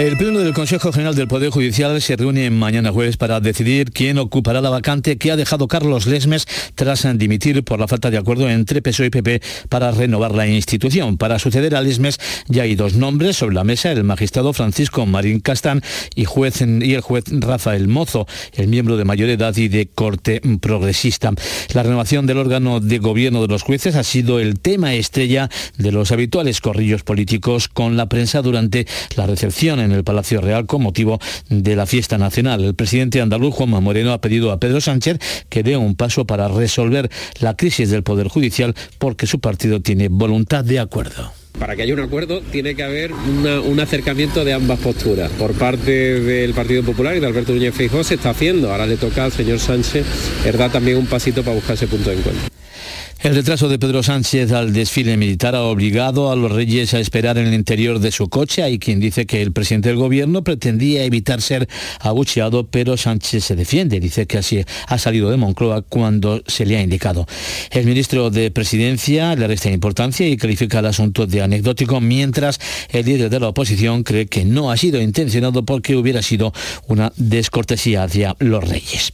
[0.00, 4.16] El Pleno del Consejo General del Poder Judicial se reúne mañana jueves para decidir quién
[4.16, 8.48] ocupará la vacante que ha dejado Carlos Lesmes tras dimitir por la falta de acuerdo
[8.48, 11.18] entre PSOE y PP para renovar la institución.
[11.18, 12.18] Para suceder a Lesmes
[12.48, 15.82] ya hay dos nombres sobre la mesa, el magistrado Francisco Marín Castán
[16.14, 20.40] y, juez, y el juez Rafael Mozo, el miembro de mayor edad y de corte
[20.62, 21.30] progresista.
[21.74, 25.92] La renovación del órgano de gobierno de los jueces ha sido el tema estrella de
[25.92, 30.82] los habituales corrillos políticos con la prensa durante la recepción en el Palacio Real con
[30.82, 31.18] motivo
[31.48, 32.64] de la fiesta nacional.
[32.64, 36.48] El presidente andaluz Juanma Moreno ha pedido a Pedro Sánchez que dé un paso para
[36.48, 41.32] resolver la crisis del Poder Judicial porque su partido tiene voluntad de acuerdo.
[41.58, 45.30] Para que haya un acuerdo tiene que haber un acercamiento de ambas posturas.
[45.32, 48.70] Por parte del Partido Popular y de Alberto Núñez Feijóo se está haciendo.
[48.70, 50.06] Ahora le toca al señor Sánchez
[50.56, 52.48] dar también un pasito para buscar ese punto de encuentro.
[53.22, 57.36] El retraso de Pedro Sánchez al desfile militar ha obligado a los reyes a esperar
[57.36, 58.62] en el interior de su coche.
[58.62, 61.68] Hay quien dice que el presidente del gobierno pretendía evitar ser
[62.00, 64.00] abucheado, pero Sánchez se defiende.
[64.00, 67.26] Dice que así ha salido de Moncloa cuando se le ha indicado.
[67.70, 73.04] El ministro de Presidencia le resta importancia y califica el asunto de anecdótico, mientras el
[73.04, 76.54] líder de la oposición cree que no ha sido intencionado porque hubiera sido
[76.86, 79.12] una descortesía hacia los reyes.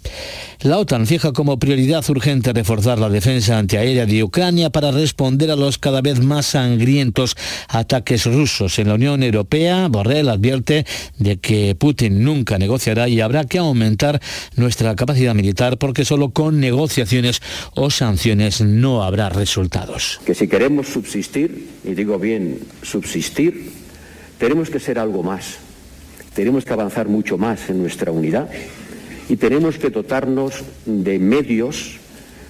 [0.62, 5.56] La OTAN fija como prioridad urgente reforzar la defensa antiaérea de Ucrania para responder a
[5.56, 7.36] los cada vez más sangrientos
[7.68, 8.78] ataques rusos.
[8.78, 10.86] En la Unión Europea, Borrell advierte
[11.18, 14.20] de que Putin nunca negociará y habrá que aumentar
[14.56, 17.42] nuestra capacidad militar porque solo con negociaciones
[17.74, 20.20] o sanciones no habrá resultados.
[20.24, 23.72] Que si queremos subsistir, y digo bien subsistir,
[24.38, 25.58] tenemos que ser algo más.
[26.34, 28.48] Tenemos que avanzar mucho más en nuestra unidad
[29.28, 31.98] y tenemos que dotarnos de medios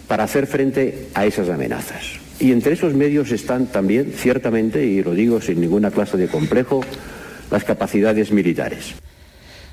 [0.08, 2.20] para hacer frente a esas amenazas.
[2.38, 6.82] Y entre esos medios están también, ciertamente, y lo digo sin ninguna clase de complejo,
[7.50, 8.94] las capacidades militares.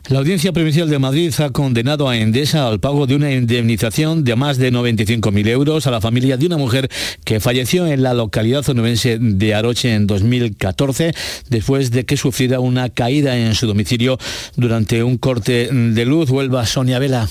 [0.09, 4.35] La Audiencia Provincial de Madrid ha condenado a Endesa al pago de una indemnización de
[4.35, 6.89] más de 95.000 euros a la familia de una mujer
[7.23, 11.13] que falleció en la localidad onubense de Aroche en 2014
[11.49, 14.19] después de que sufriera una caída en su domicilio
[14.57, 16.29] durante un corte de luz.
[16.29, 17.29] Vuelva Sonia Vela.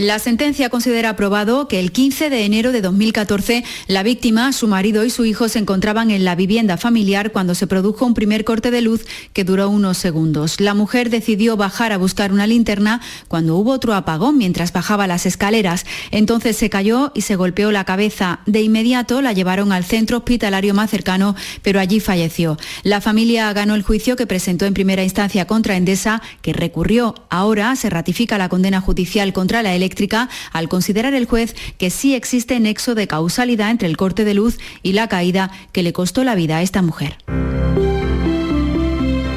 [0.00, 5.04] La sentencia considera aprobado que el 15 de enero de 2014 la víctima, su marido
[5.04, 8.70] y su hijo se encontraban en la vivienda familiar cuando se produjo un primer corte
[8.70, 10.58] de luz que duró unos segundos.
[10.58, 15.26] La mujer decidió bajar a buscar una linterna cuando hubo otro apagón mientras bajaba las
[15.26, 15.84] escaleras.
[16.12, 18.40] Entonces se cayó y se golpeó la cabeza.
[18.46, 22.56] De inmediato la llevaron al centro hospitalario más cercano, pero allí falleció.
[22.84, 27.14] La familia ganó el juicio que presentó en primera instancia contra Endesa, que recurrió.
[27.28, 29.74] Ahora se ratifica la condena judicial contra la
[30.52, 34.58] al considerar el juez que sí existe nexo de causalidad entre el corte de luz
[34.82, 37.16] y la caída que le costó la vida a esta mujer.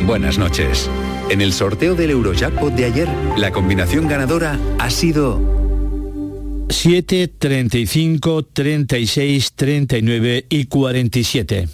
[0.05, 0.89] Buenas noches.
[1.29, 5.53] En el sorteo del Eurojackpot de ayer, la combinación ganadora ha sido
[6.69, 11.67] 7, 35, 36, 39 y 47.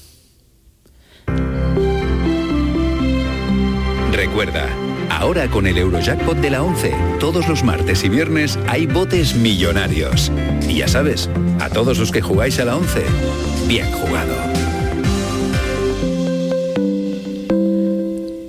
[4.11, 4.67] Recuerda,
[5.19, 10.31] Ahora con el Eurojackpot de la 11, todos los martes y viernes hay botes millonarios.
[10.65, 13.03] Y ya sabes, a todos los que jugáis a la 11,
[13.67, 14.68] bien jugado.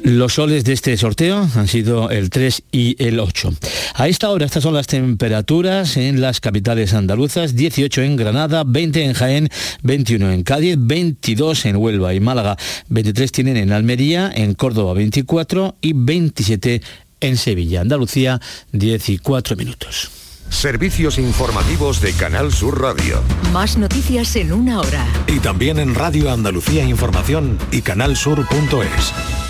[0.03, 3.53] Los soles de este sorteo han sido el 3 y el 8.
[3.95, 9.05] A esta hora estas son las temperaturas en las capitales andaluzas, 18 en Granada, 20
[9.05, 9.49] en Jaén,
[9.83, 12.57] 21 en Cádiz, 22 en Huelva y Málaga,
[12.89, 16.83] 23 tienen en Almería, en Córdoba 24 y 27
[17.21, 17.83] en Sevilla.
[17.83, 18.41] Andalucía,
[18.73, 20.11] 14 minutos.
[20.49, 23.23] Servicios informativos de Canal Sur Radio.
[23.53, 25.07] Más noticias en una hora.
[25.29, 29.50] Y también en Radio Andalucía Información y canalsur.es.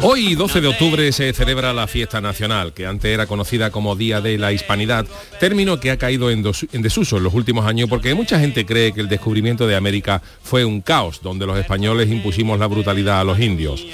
[0.00, 4.20] Hoy, 12 de octubre, se celebra la fiesta nacional, que antes era conocida como Día
[4.20, 5.06] de la Hispanidad,
[5.40, 9.00] término que ha caído en, desuso en los últimos años porque mucha gente cree que
[9.00, 13.40] el descubrimiento de América fue un caos, donde los españoles impusimos la brutalidad a los
[13.40, 13.84] indios.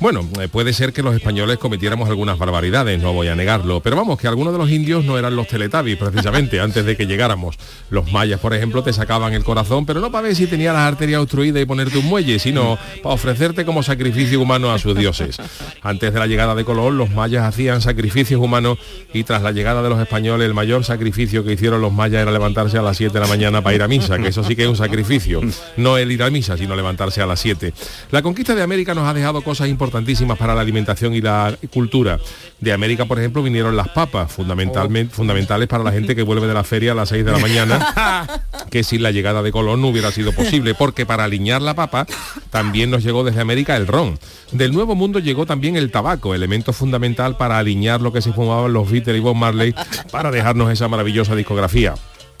[0.00, 3.96] Bueno, eh, puede ser que los españoles cometiéramos algunas barbaridades, no voy a negarlo, pero
[3.96, 7.56] vamos, que algunos de los indios no eran los teletubbies, precisamente, antes de que llegáramos.
[7.88, 10.82] Los mayas, por ejemplo, te sacaban el corazón, pero no para ver si tenía las
[10.82, 15.38] arterias obstruidas y ponerte un muelle, sino para ofrecerte como sacrificio humano a sus dioses.
[15.82, 18.78] Antes de la llegada de Colón, los mayas hacían sacrificios humanos
[19.12, 22.32] y tras la llegada de los españoles, el mayor sacrificio que hicieron los mayas era
[22.32, 24.62] levantarse a las 7 de la mañana para ir a misa, que eso sí que
[24.62, 25.40] es un sacrificio.
[25.76, 27.72] No el ir a misa, sino levantarse a las 7.
[28.10, 32.18] La conquista de América nos ha dejado cosas importantísimas para la alimentación y la cultura.
[32.60, 36.54] De América, por ejemplo, vinieron las papas, fundamentalmente, fundamentales para la gente que vuelve de
[36.54, 39.88] la feria a las 6 de la mañana, que sin la llegada de Colón no
[39.88, 42.06] hubiera sido posible, porque para aliñar la papa
[42.50, 44.18] también nos llegó desde América el ron.
[44.52, 48.72] Del Nuevo Mundo llegó también el tabaco, elemento fundamental para alinear lo que se fumaban
[48.72, 49.74] los Beatles y Bob Marley
[50.10, 51.94] para dejarnos esa maravillosa discografía.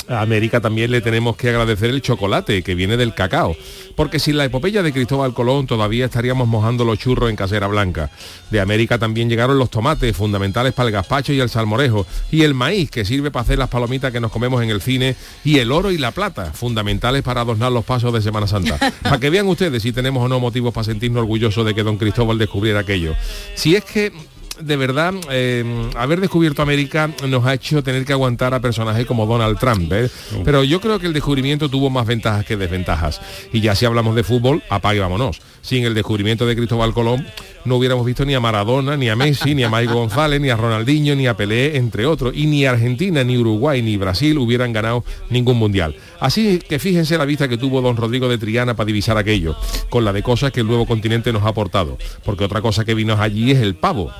[0.08, 3.56] A América también le tenemos que agradecer el chocolate que viene del cacao,
[3.96, 8.10] porque sin la epopeya de Cristóbal Colón todavía estaríamos mojando los churros en casera blanca.
[8.50, 12.52] De América también llegaron los tomates, fundamentales para el gazpacho y el salmorejo, y el
[12.52, 15.72] maíz, que sirve para hacer las palomitas que nos comemos en el cine, y el
[15.72, 18.78] oro y la plata, fundamentales para adornar los pasos de Semana Santa.
[19.02, 21.96] Para que vean ustedes si tenemos o no motivos para sentirnos orgullosos de que don
[21.96, 23.14] Cristóbal descubriera aquello.
[23.54, 24.12] Si es que
[24.60, 25.64] de verdad, eh,
[25.96, 29.92] haber descubierto América nos ha hecho tener que aguantar a personajes como Donald Trump.
[29.92, 30.08] ¿eh?
[30.44, 33.20] Pero yo creo que el descubrimiento tuvo más ventajas que desventajas.
[33.52, 35.40] Y ya si hablamos de fútbol, apague vámonos.
[35.62, 37.26] Sin el descubrimiento de Cristóbal Colón,
[37.64, 40.56] no hubiéramos visto ni a Maradona, ni a Messi, ni a Mike González, ni a
[40.56, 42.34] Ronaldinho, ni a Pelé, entre otros.
[42.36, 45.96] Y ni Argentina, ni Uruguay, ni Brasil hubieran ganado ningún mundial.
[46.20, 49.56] Así que fíjense la vista que tuvo don Rodrigo de Triana para divisar aquello,
[49.88, 51.98] con la de cosas que el nuevo continente nos ha aportado.
[52.24, 54.10] Porque otra cosa que vino allí es el pavo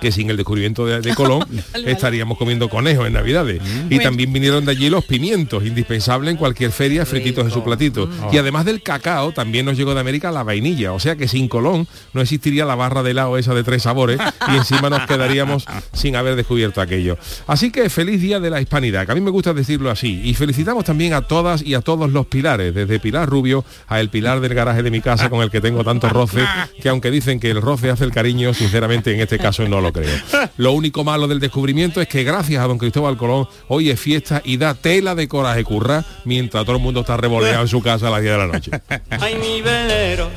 [0.00, 1.46] que sin el descubrimiento de, de Colón
[1.86, 3.60] estaríamos comiendo conejos en Navidades.
[3.90, 8.08] Y también vinieron de allí los pimientos, indispensables en cualquier feria, frititos en su platito.
[8.32, 10.92] Y además del cacao, también nos llegó de América la vainilla.
[10.92, 14.18] O sea que sin Colón no existiría la barra de helado esa de tres sabores
[14.48, 17.18] y encima nos quedaríamos sin haber descubierto aquello.
[17.46, 20.20] Así que feliz día de la hispanidad, que a mí me gusta decirlo así.
[20.24, 24.08] Y felicitamos también a todas y a todos los pilares, desde Pilar Rubio a el
[24.08, 26.44] pilar del garaje de mi casa con el que tengo tanto roce,
[26.80, 29.92] que aunque dicen que el roce hace el cariño, sinceramente en este caso no lo
[29.92, 30.10] creo.
[30.56, 34.40] Lo único malo del descubrimiento es que gracias a don Cristóbal Colón hoy es fiesta
[34.44, 38.08] y da tela de coraje curra mientras todo el mundo está revoleado en su casa
[38.08, 38.70] a las 10 de la noche.
[39.20, 40.30] Ay, mi velero,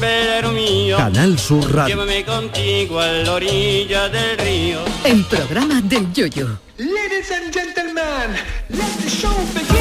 [0.00, 0.96] velero mío.
[0.96, 1.94] Canal Sur Radio.
[1.94, 4.80] Llévame contigo a la orilla del río.
[5.04, 6.58] El programa del Yoyo.
[6.78, 8.36] Ladies and gentlemen,
[8.70, 9.71] let the show begin.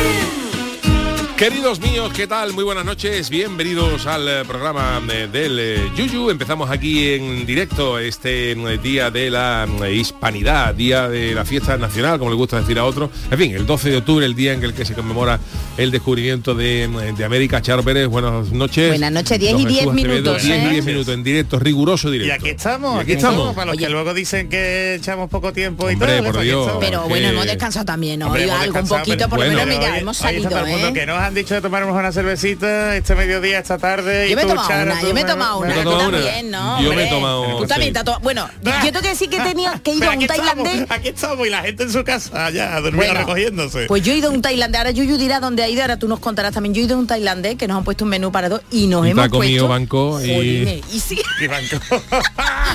[1.41, 2.53] Queridos míos, ¿qué tal?
[2.53, 6.29] Muy buenas noches, bienvenidos al eh, programa eh, del eh, Yuyu.
[6.29, 12.29] Empezamos aquí en directo este día de la hispanidad, día de la fiesta nacional, como
[12.29, 13.10] le gusta decir a otros.
[13.31, 15.39] En fin, el 12 de octubre, el día en el que se conmemora
[15.77, 17.61] el descubrimiento de, eh, de América.
[17.61, 18.89] Charo Pérez, buenas noches.
[18.89, 20.69] Buenas noches, 10 Don y 10 Jesús Acevedo, minutos, 10 y ¿eh?
[20.69, 22.35] 10 minutos en directo, riguroso Y directo.
[22.45, 23.55] aquí estamos, Y aquí estamos.
[23.55, 26.31] Para los que luego dicen que echamos poco tiempo y Hombre, todo.
[26.31, 26.71] por Dios.
[26.79, 29.59] Pero que- bueno, hemos descansado también, Hombre, hemos algo un poquito, pero por lo bueno.
[29.65, 30.93] menos, mira, Hoy- hemos hoy está salido, todo el mundo ¿eh?
[30.93, 34.25] Que nos han dicho de tomarnos una cervecita este mediodía, esta tarde.
[34.27, 36.81] Yo y me he tomado Charo, una, yo me he tomado una, también, ¿no?
[36.83, 39.71] Yo me he tomado- Tú también te Bueno, yo tengo que decir que he tenido
[39.81, 40.85] que Pero a un tailandés.
[40.89, 43.85] aquí estamos y la gente en su casa ya, durmiendo, recogiéndose.
[43.87, 45.97] Pues yo he ido a un tailandés, ahora Yuyu dirá dónde de ahí, de ahora
[45.97, 46.73] tú nos contarás también.
[46.73, 48.87] Yo he ido a un tailandés que nos han puesto un menú para dos y
[48.87, 49.67] nos hemos comido puesto...
[49.67, 50.81] banco y...
[50.99, 51.21] Sí.
[51.47, 51.77] banco.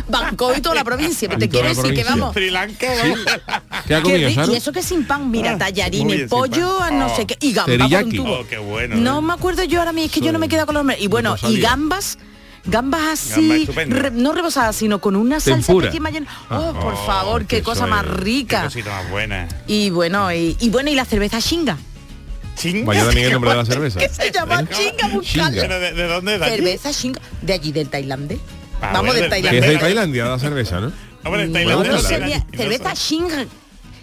[0.08, 1.28] banco y toda la provincia.
[1.28, 2.34] Pero te quiero decir que vamos.
[4.48, 7.36] Y eso que sin pan, mira, ah, tallarines, pollo, no sé qué.
[7.40, 8.46] Y gambas con tubo.
[8.90, 11.00] No me acuerdo yo ahora mismo, es que yo no me queda con los...
[11.00, 12.18] Y bueno, y gambas
[12.68, 13.68] gambas así,
[14.12, 16.24] no rebosadas, sino con una salsa mayor.
[16.50, 18.68] Oh, oh, por favor, qué, cosa más rica.
[19.68, 21.78] Y bueno, y, y, bueno, y la cerveza chinga.
[22.56, 22.86] ¿Chinga?
[22.86, 24.00] Mañana Miguel nombre de la cerveza.
[24.00, 25.78] ¿Qué se llama chinga buscarla.
[25.78, 26.40] ¿De, de dónde es?
[26.40, 27.20] Cerveza chinga.
[27.42, 28.38] De allí, del Tailandia.
[28.80, 29.60] Ah, Vamos de, de Tailandia.
[29.60, 30.88] Que es de Tailandia la cerveza, ¿no?
[30.88, 31.90] Ah, Hombre, mm, Tailandia.
[31.90, 33.46] No, no sería, cerveza chinga.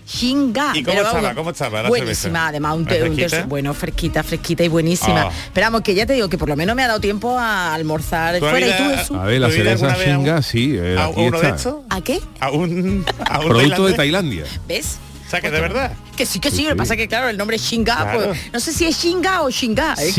[0.05, 0.71] Shinga.
[0.75, 1.33] ¿Y cómo estaba?
[1.33, 2.47] ¿Cómo estaba la buenísima, cerveza?
[2.47, 5.21] además, un, té, bueno, fresquita, fresquita y buenísima.
[5.23, 5.27] Ah.
[5.29, 5.43] Oh.
[5.45, 8.37] Esperamos que ya te digo que por lo menos me ha dado tiempo a almorzar
[8.39, 9.17] fuera y tú Jesús.
[9.17, 10.75] A ver, la cerveza Shinga, sí.
[10.77, 11.51] Eh, ¿A uno está.
[11.51, 11.75] de estos?
[11.89, 12.19] ¿A qué?
[12.39, 14.43] A un, a un producto de Tailandia.
[14.67, 14.97] ¿Ves?
[15.25, 15.93] O sea que de verdad.
[16.15, 16.63] Que sí, que sí, sí.
[16.63, 18.11] Lo que pasa es que, claro, el nombre es Shinga.
[18.13, 19.93] Pues, no sé si es Shinga o Shinga.
[19.93, 20.13] Es,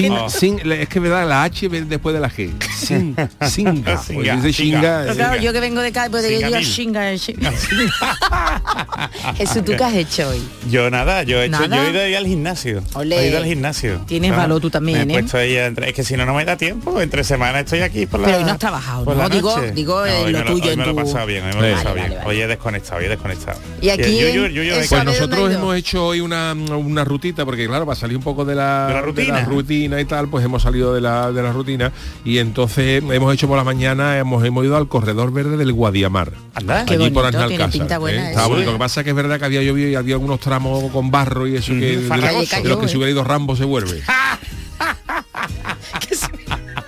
[0.89, 2.51] que me da la H después de la G.
[2.77, 3.17] Sin,
[3.49, 4.03] singa.
[4.53, 5.07] Singa.
[5.07, 5.15] Eh.
[5.15, 7.13] Claro, yo que vengo de acá, pues yo Shinga.
[7.13, 7.33] Eso
[9.39, 10.43] eh, tú qué has hecho hoy.
[10.69, 12.83] Yo nada, yo he, hecho, yo he ido al gimnasio.
[12.95, 13.21] Olé.
[13.21, 14.01] He ido al gimnasio.
[14.07, 14.37] Tienes ¿no?
[14.37, 15.25] valor tú también, ¿eh?
[15.25, 17.01] es que si no, no me da tiempo.
[17.01, 19.29] Entre semana estoy aquí por la Pero hoy no has trabajado, ¿no?
[19.29, 20.73] Digo, digo lo, tuyo.
[22.25, 23.59] Hoy he desconectado, hoy he desconectado.
[23.81, 24.19] Y aquí...
[24.19, 28.23] Eh, pues nosotros hemos hecho hecho hoy una, una rutita, porque claro, para salir un
[28.23, 29.45] poco de la, rutina.
[29.45, 30.01] Rutina.
[30.01, 31.93] y tal, pues hemos salido de la, de la rutina
[32.25, 36.33] y entonces hemos hecho por la mañana, hemos, hemos ido al corredor verde del Guadiamar.
[36.55, 37.83] Andá, allí bonito, por Arnalcázar.
[38.09, 38.35] ¿eh?
[38.35, 38.65] Sí.
[38.65, 41.11] Lo que pasa es que es verdad que había llovido y había algunos tramos con
[41.11, 41.81] barro y eso mm.
[41.81, 42.89] que, de, la, que eh.
[42.89, 44.03] si hubiera ido Rambo se vuelve.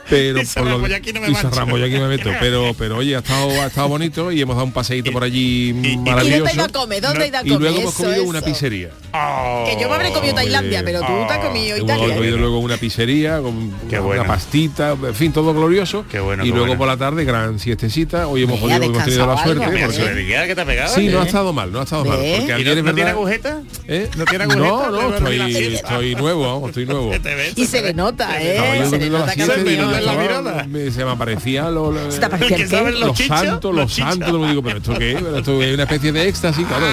[0.09, 2.31] pero y por lo aquí no me y aquí me meto.
[2.41, 5.71] Pero, pero oye, ha estado, ha estado bonito y hemos dado un paseíto por allí
[5.71, 6.53] y, maravilloso.
[6.53, 8.91] Y, ¿dónde y luego hemos comido eso, una pizzería.
[9.13, 12.05] Oh, que yo me habré comido Tailandia, pero tú oh, te has comido Italia.
[12.05, 14.23] Hemos comido luego una pizzería, con qué bueno.
[14.23, 16.05] una pastita, en fin, todo glorioso.
[16.11, 18.29] Qué bueno, y qué luego por la tarde, gran siestecita.
[18.29, 19.65] Hoy hemos, podido, hemos tenido la suerte.
[19.65, 20.47] Porque...
[20.47, 21.11] que te ha pegado, sí, ¿eh?
[21.11, 21.27] no ha ¿eh?
[21.27, 22.09] estado mal, no ha estado ¿Eh?
[22.09, 22.19] mal.
[22.19, 22.95] Porque ¿Y no, verdad...
[22.95, 23.63] tiene agujeta?
[23.89, 24.09] ¿Eh?
[24.17, 24.67] ¿No tiene agujeta?
[24.67, 27.13] No, no, estoy, estoy nuevo, estoy nuevo.
[27.57, 28.85] Y se le nota, ¿eh?
[28.89, 29.96] se le nota ¿eh?
[29.97, 30.65] me, la mirada.
[30.69, 33.01] Me, se me aparecía lo, lo, ¿Se te eh, aparecía el qué?
[33.01, 34.11] los, santos, los, chichos.
[34.11, 36.87] santos, lo digo, pero esto qué, pero esto es una especie de éxtasis, claro,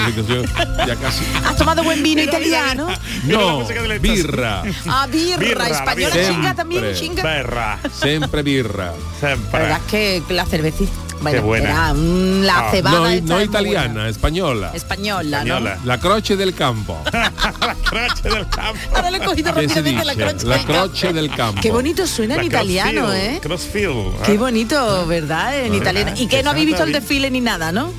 [0.87, 1.25] ya casi.
[1.45, 2.87] ¿Has tomado buen vino italiano?
[3.25, 3.65] No,
[3.99, 4.63] birra.
[4.87, 7.23] Ah, birra, birra española chinga también, chinga.
[7.23, 7.79] Birra.
[7.91, 8.93] Siempre birra.
[9.19, 9.51] Siempre.
[9.51, 11.69] La verdad es que la cervecita bueno, Qué buena.
[11.69, 12.99] Era, mmm, la ah, cebada.
[12.99, 14.71] No, esta no es italiana, española.
[14.73, 15.75] Española, española.
[15.77, 15.85] ¿no?
[15.85, 17.01] La croche del campo.
[17.13, 18.79] la croche del campo.
[18.93, 20.45] Ahora lo he cogido rápidamente la croche.
[20.45, 21.61] La croche del campo.
[21.61, 23.39] Qué bonito suena en italiano, ¿eh?
[23.41, 24.21] Crossfield.
[24.25, 24.37] Qué ah.
[24.37, 25.57] bonito, ¿verdad?
[25.65, 26.11] En italiano.
[26.13, 27.89] Ah, y que no habéis visto el desfile ni nada, ¿no?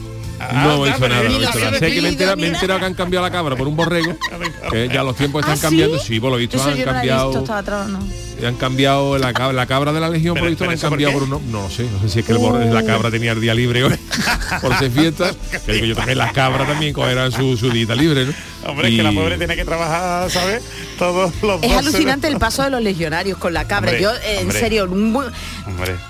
[0.53, 1.23] No he visto nada.
[1.23, 1.79] No visto nada.
[1.79, 4.17] Sé que me he entera, enterado, que han cambiado la cabra por un borrego.
[4.71, 5.99] que ya los tiempos están ¿Ah, cambiando.
[5.99, 7.33] Sí, sí por lo visto Eso han yo cambiado.
[7.33, 8.05] No he visto,
[8.47, 11.13] han cambiado la, cabra, la cabra de la legión, pero, por visto la han cambiado
[11.15, 11.41] por, uno.
[11.51, 12.73] No, no sé, no sé si es que el, uh.
[12.73, 13.97] la cabra tenía el día libre hoy
[14.61, 15.37] por ser fiestas.
[15.67, 18.27] que yo también las cabras también cogerán su, su día libre.
[18.67, 20.63] Hombre, es que la pobre tiene que trabajar, ¿sabes?
[20.99, 23.99] Todos los Es alucinante el paso de los legionarios con la cabra.
[23.99, 24.89] Yo, en serio,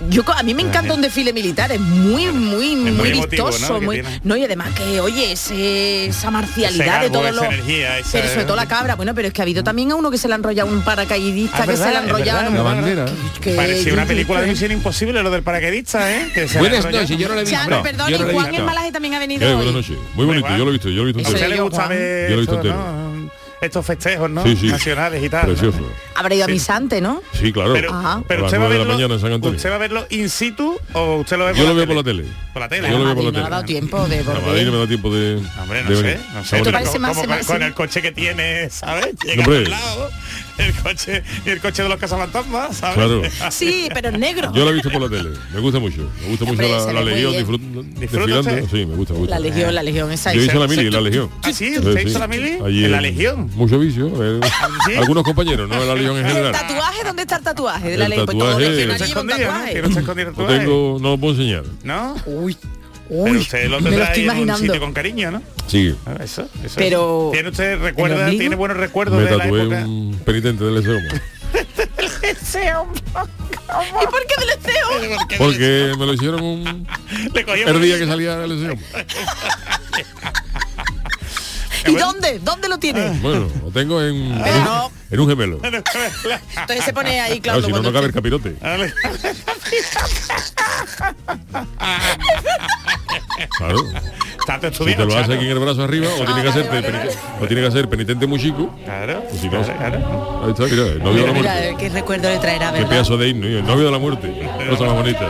[0.09, 3.75] yo a mí me encanta un desfile militar, es muy, muy, muy, muy vistoso.
[3.75, 3.81] ¿no?
[3.81, 7.45] Muy, no, y además que, oye, ese, esa marcialidad de todos los.
[7.45, 10.11] Energía, pero sobre todo la cabra, bueno, pero es que ha habido también a uno
[10.11, 12.24] que se le ha enrollado un paracaidista ah, que se le ha enrollado
[13.57, 16.29] Parecía una película de Misión Imposible, lo del paracaidista, ¿eh?
[16.59, 17.19] Buenas noches,
[18.93, 19.59] también ha venido
[20.15, 22.63] muy bonito, yo lo he visto, yo lo he visto.
[23.65, 24.45] Estos festejos ¿no?
[24.45, 25.57] Nacionales y tal.
[26.15, 27.23] Habrá ido a Misante, ¿no?
[27.33, 27.73] Sí, claro.
[27.73, 27.89] Pero,
[28.45, 32.03] usted, va verlo, usted, va a verlo in situ o usted lo ve por la
[32.03, 32.25] tele.
[32.53, 32.91] Por la tele.
[32.91, 33.43] Yo lo veo por la tele.
[33.43, 33.49] No.
[33.49, 35.43] No, me da tiempo de...
[35.61, 36.21] Hombre, no sé.
[36.35, 37.45] No sé.
[37.47, 39.15] Con, el coche que tiene, ¿sabes?
[39.47, 40.11] Al lado
[40.59, 42.95] el coche y el coche de los cazafantasmas, ¿sabes?
[42.97, 43.23] Claro.
[43.51, 44.53] sí, pero en negro.
[44.55, 46.11] Yo la he visto por la tele, me gusta mucho.
[46.23, 48.69] Me gusta mucho la, la Legión, disfruto, disfilando.
[48.69, 49.35] Sí, me gusta, me gusta.
[49.35, 51.31] La Legión, la Legión, esa Yo hice la mili, la Legión.
[51.43, 51.77] ¿Ah, sí?
[51.79, 52.59] ¿Usted hizo la mili?
[52.65, 53.51] Allí en la Legión.
[53.55, 54.11] Mucho vicio.
[54.87, 54.95] ¿Sí?
[54.97, 56.55] Algunos compañeros, no la Legión en general.
[56.55, 57.05] ¿El tatuaje?
[57.05, 58.27] ¿Dónde está el tatuaje de la Legión?
[58.27, 60.45] Pues todo que no se ¿no?
[60.95, 61.65] No no lo puedo enseñar.
[61.83, 62.17] ¿No?
[62.27, 62.57] Uy.
[63.09, 65.43] Uy, pero usted lo tendrá lo en un sitio con cariño, ¿no?
[65.67, 65.95] Sí.
[66.07, 69.85] Ah, eso, eso, pero, ¿Tiene usted recuerda, tiene buenos recuerdos Me de la época?
[69.87, 71.09] un penitente del Eseoma.
[74.03, 75.27] ¿Y por qué del Eseoma?
[75.39, 76.87] Porque me lo hicieron un...
[77.35, 78.83] Le el día que salía del Eseoma.
[81.87, 82.39] ¿Y dónde?
[82.41, 83.11] ¿Dónde lo tiene?
[83.21, 85.61] Bueno, lo tengo en, en, un, en un gemelo.
[85.63, 87.67] Entonces se pone ahí, Claro, claro.
[87.67, 88.55] si no, no cabe el capirote.
[88.55, 88.85] Claro.
[93.59, 97.09] Todo Si te lo hace aquí en el brazo arriba, o tiene que hacer penitente,
[97.41, 98.75] o tiene que hacer penitente muy chico.
[98.85, 99.23] Claro.
[99.41, 100.43] Si no, claro.
[100.45, 101.61] ahí está, mira, el novio de la muerte.
[101.67, 104.49] mira, qué recuerdo le traerá, Qué pedazo de himno, y el novio de la muerte.
[104.71, 105.29] Cosa más bonita.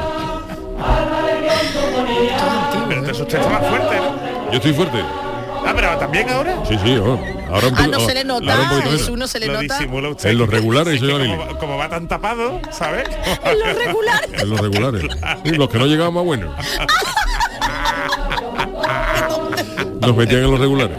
[2.88, 4.50] Pero está más fuerte, ¿no?
[4.50, 4.98] Yo estoy fuerte.
[5.66, 6.56] Ah, pero también ahora.
[6.68, 7.18] Sí, sí, oh,
[7.50, 9.08] ahora un Ah, no se le ahora un nota, menos.
[9.08, 9.78] uno se le Lo nota.
[10.10, 10.30] usted.
[10.30, 13.04] En los regulares, señor como, como va tan tapado, ¿sabes?
[13.44, 14.42] En los regulares.
[14.42, 15.04] En los regulares.
[15.44, 16.54] Y los que no llegaban más buenos.
[20.00, 20.98] Nos metían en los regulares.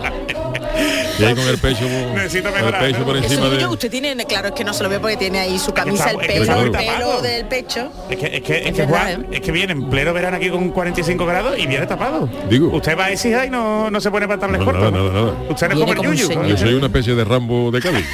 [1.18, 3.06] Y ahí con el pecho, Necesito con el mejorar, pecho ¿no?
[3.06, 3.68] por encima de...
[3.68, 6.20] usted tiene, claro, es que no se lo ve porque tiene ahí su camisa, el
[6.22, 7.92] es que pelo, el pelo del pecho.
[8.10, 10.38] Es que, es que, es Es que, verdad, Juan, es que viene en pleno verano
[10.38, 12.30] aquí con 45 grados y viene tapado.
[12.50, 12.68] Digo.
[12.76, 14.92] Usted va a exija y no, no se pone pantalones No, cortos.
[14.92, 15.34] nada, nada, nada.
[15.50, 16.44] Usted no es como el yuyu.
[16.48, 18.06] Yo soy una especie de Rambo de Cádiz.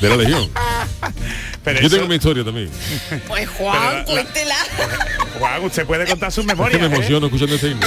[0.00, 0.48] De la Legión.
[1.64, 2.70] Pero Yo eso- tengo mi historia también.
[3.28, 4.54] Pues Juan, la- cuéntela,
[5.38, 6.80] Juan, usted puede contar sus Es que memorias.
[6.80, 6.90] me ¿eh?
[6.94, 7.86] emociono escuchando este himno.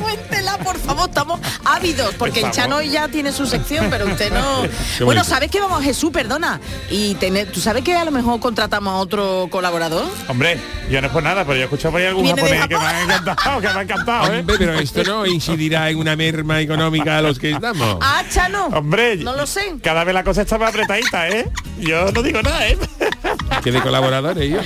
[0.00, 4.62] Cuéntela, por favor, estamos ávidos, porque el Chano ya tiene su sección, pero usted no.
[5.04, 5.24] Bueno.
[5.24, 6.60] ¿sabes qué vamos, Jesús, perdona?
[6.90, 10.04] Y tener, ¿tú sabes que a lo mejor contratamos a otro colaborador?
[10.28, 10.58] Hombre,
[10.90, 12.84] yo no es por nada, pero yo he escuchado por ahí algún japonés que me
[12.84, 14.40] ha encantado, que me ha encantado, ¿eh?
[14.40, 17.98] Hombre, pero esto no incidirá en una merma económica a los que estamos.
[18.00, 18.66] Ah, Chano.
[18.68, 19.74] Hombre, No lo sé.
[19.82, 21.48] cada vez la cosa está más apretadita, ¿eh?
[21.78, 22.75] Yo no digo nada, ¿eh?
[23.62, 24.58] Que de colaboradores yo.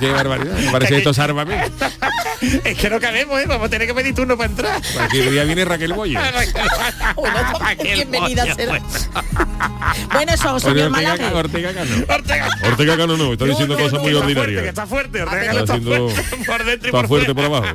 [0.00, 0.56] Qué barbaridad.
[0.58, 1.70] Me parece esto sálvame.
[2.64, 3.44] es que no cabemos, ¿eh?
[3.46, 4.82] Vamos a tener que pedir turno para entrar.
[5.00, 6.20] Aquí día viene Raquel Boya.
[7.14, 7.36] Bueno,
[7.82, 8.80] bienvenida será.
[10.12, 11.34] Bueno, eso, José Oye, Miguel Ortega, Malaje.
[11.34, 12.04] Ortega Cano.
[12.08, 12.48] Ortega.
[12.66, 14.64] Ortega Cano no, está diciendo cosas muy que que ordinarias.
[14.64, 17.66] está fuerte, Ortega Cano Está fuerte por dentro y Está por fuerte por abajo.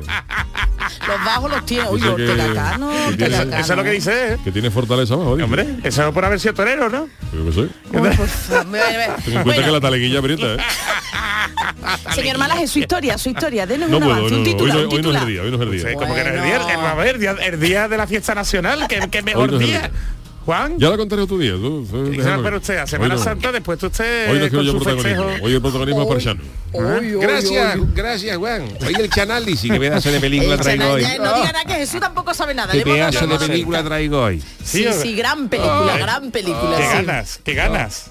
[1.06, 1.84] Los bajos los tiene.
[1.84, 3.56] Que- Ortega Cano, que Ortega tiene- Cano.
[3.56, 4.38] Eso es lo que dice, ¿eh?
[4.44, 5.30] Que tiene fortaleza abajo.
[5.32, 7.08] Hombre, eso es por haber sido torero, ¿no?
[7.32, 7.68] Yo qué sé.
[9.16, 10.56] Ten en cuenta Bueno, que la taleguilla aprieta, ¿eh?
[12.14, 13.66] Señor Malaje, su historia, su historia.
[13.66, 15.50] Denos No un puedo, avance, no, un hoy no, hoy no es el día, hoy
[15.50, 15.94] no es el Sí, día.
[15.96, 16.66] como que no es el Bueno.
[16.66, 19.50] día, eh, a ver, día- el día de la fiesta nacional, que, que mejor Hoy
[19.50, 19.90] no es el día.
[20.46, 21.52] Juan, Ya la contaré otro día.
[21.52, 22.42] tú, tú, ¿qué déjame.
[22.42, 22.78] pero usted?
[22.78, 23.22] A Hoy Semana no.
[23.22, 25.24] Santa, después usted Hoy no quiero con yo su protagonismo.
[25.24, 25.44] festejo.
[25.46, 26.40] Hoy el protagonismo es para Chano.
[26.72, 28.62] Uy, uy, Gracias, gracias Juan.
[28.86, 31.02] Hoy el canal dice qué pedazo de película El traigo hoy.
[31.02, 32.72] no diga nada que Jesús tampoco sabe nada.
[32.72, 34.42] Qué pedazo de película traigo hoy.
[34.64, 36.76] Sí, ¿o- sí, gran película, gran película.
[36.78, 36.92] Qué sí.
[37.04, 38.10] ganas, qué ganas.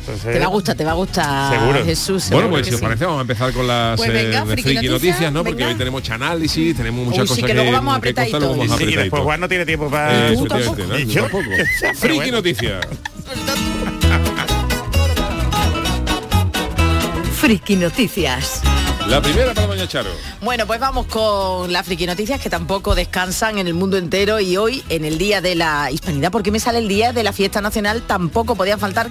[0.00, 1.84] Entonces, Te va a gustar, te va a gustar, Seguro.
[1.84, 2.30] Jesús.
[2.30, 2.84] Bueno, pues si os sí.
[2.84, 5.44] parece vamos a empezar con las Pues venga, eh, friki friki noticias, noticias, ¿no?
[5.44, 8.40] Porque hoy tenemos análisis, tenemos muchas Uy, sí, cosas que luego vamos apretaditos.
[8.40, 9.24] luego vamos Sí, y después apretaditos.
[9.24, 10.28] Juan no tiene tiempo para...
[10.28, 10.82] Eh, ¿Y tú tampoco?
[10.88, 10.98] ¿no?
[10.98, 11.44] ¿Y Yo tampoco.
[11.96, 12.32] Friki bueno.
[12.32, 12.86] noticias.
[17.34, 18.60] Friki Noticias.
[19.08, 20.10] La primera para Doña Charo.
[20.42, 24.56] Bueno, pues vamos con las friki noticias que tampoco descansan en el mundo entero y
[24.56, 27.60] hoy en el Día de la Hispanidad, porque me sale el Día de la Fiesta
[27.62, 29.10] Nacional, tampoco podían faltar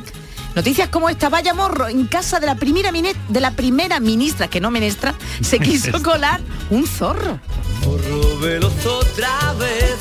[0.56, 1.30] noticias como esta.
[1.30, 5.60] Vaya morro, en casa de la primera, de la primera ministra, que no menestra, se
[5.60, 7.40] quiso colar un zorro.
[8.86, 9.49] otra
[9.80, 9.96] vez.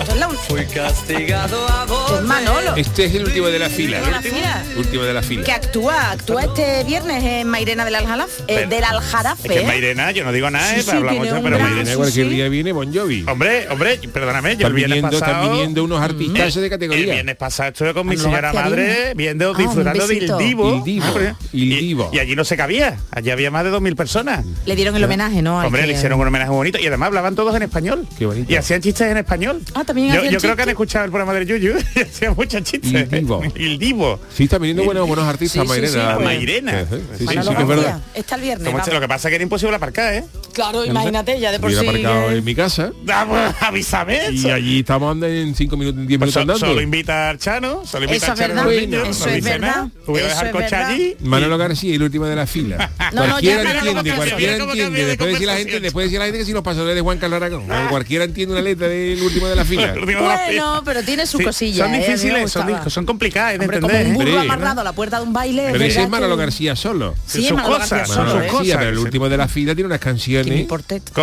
[0.00, 1.86] Esto es la- Fui castigado a
[2.18, 2.76] es Manolo.
[2.76, 3.98] Este es el último de la fila.
[3.98, 4.62] Último de la fila.
[4.76, 5.44] Último de la fila.
[5.44, 8.42] Que actúa, actúa este viernes en Mairena del Aljarafe.
[8.48, 9.48] eh, del Aljarafe.
[9.48, 9.66] Es que ¿eh?
[9.66, 10.82] Mairena, yo no digo nada, Sí, ¿eh?
[10.82, 11.68] sí, ya, un pero gran- Mairena...
[11.70, 12.34] Mañana cualquier sí.
[12.34, 13.24] día viene Bon Jovi.
[13.28, 15.52] Hombre, hombre, perdóname, yo el viernes viniendo, están pasado...
[15.52, 17.12] viniendo unos artistas de El categoría.
[17.14, 20.20] viernes pasado estuve con mi señora García madre viendo, Ah, disfrutando del.
[20.38, 20.76] Divo.
[20.76, 22.10] Il Divo, Ah, Il y, Divo.
[22.12, 22.96] y allí no se cabía.
[23.10, 24.44] Allí había más de 2.000 personas.
[24.66, 25.58] Le dieron el homenaje, ¿no?
[25.58, 28.06] Hombre, le hicieron un homenaje bonito y además hablaban todos en español.
[28.18, 28.50] Qué bonito.
[28.52, 29.60] Y hacían chistes en español.
[29.74, 32.62] Ah, también Yo, yo creo que han escuchado el programa del Yuyu y hacían muchos
[32.62, 32.92] chistes.
[32.92, 33.42] Il Divo.
[33.56, 34.20] Il Divo.
[34.34, 35.92] Sí, están viniendo buenos, buenos artistas, Mairena.
[35.92, 36.24] sí, A pues.
[36.26, 36.84] Mairena.
[36.90, 38.00] Sí, sí, sí, que es verdad.
[38.14, 38.66] Está el viernes.
[38.66, 38.92] Este, vamos.
[38.94, 40.24] lo que pasa es que era imposible aparcar, ¿eh?
[40.52, 41.88] Claro, imagínate, ya de por Hubiera sí.
[41.88, 44.30] aparcado en mi casa Vamos, avísame.
[44.32, 46.66] y allí estamos andando en 5 minutos, 10 pues minutos andando.
[46.66, 50.46] solo invita al Chano, solo invita al Chano a eso no es verdad, dejado el
[50.46, 51.16] es coche allí.
[51.20, 52.90] Manolo García y el último de la fila.
[53.10, 55.04] Cualquiera entiende, cualquiera entiende.
[55.04, 55.82] Después decir la gente, conversación.
[55.82, 57.64] después decir la gente que si los pasadores de Juan Carlos Aragón.
[57.88, 59.09] Cualquiera entiende una letra de.
[59.12, 59.94] El último de la fila.
[60.50, 61.84] Bueno, pero tiene su Sí, cosilla.
[61.84, 61.98] Son ¿eh?
[61.98, 62.84] Difíciles, son, gustaba.
[62.84, 64.16] di- son complicadas de Hombre, como entender.
[64.16, 65.68] un burro amarrado a la puerta de un baile.
[65.72, 67.14] Pero ese es Manolo García solo.
[67.26, 68.38] Sí, sus Manolo cosas, García son sus ¿eh?
[68.38, 68.76] García, cosas.
[68.78, 70.66] pero el último de la fila tiene unas canciones.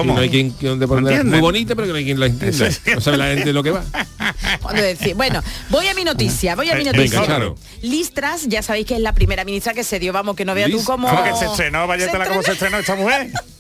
[0.04, 3.02] no hay quien, poner- muy bonita pero que no hay quien la entienda es- no
[3.02, 3.84] sabe la gente lo que va
[4.62, 7.54] Cuando decir- Bueno, voy a mi noticia, voy a mi Venga, noticia.
[7.82, 10.72] Listras, ya sabéis que es la primera ministra que se dio, vamos, que no veas
[10.72, 11.08] tú cómo...
[11.08, 11.88] ¿Cómo que se estrenó?
[11.88, 13.30] Vaya cómo se estrenó esta mujer.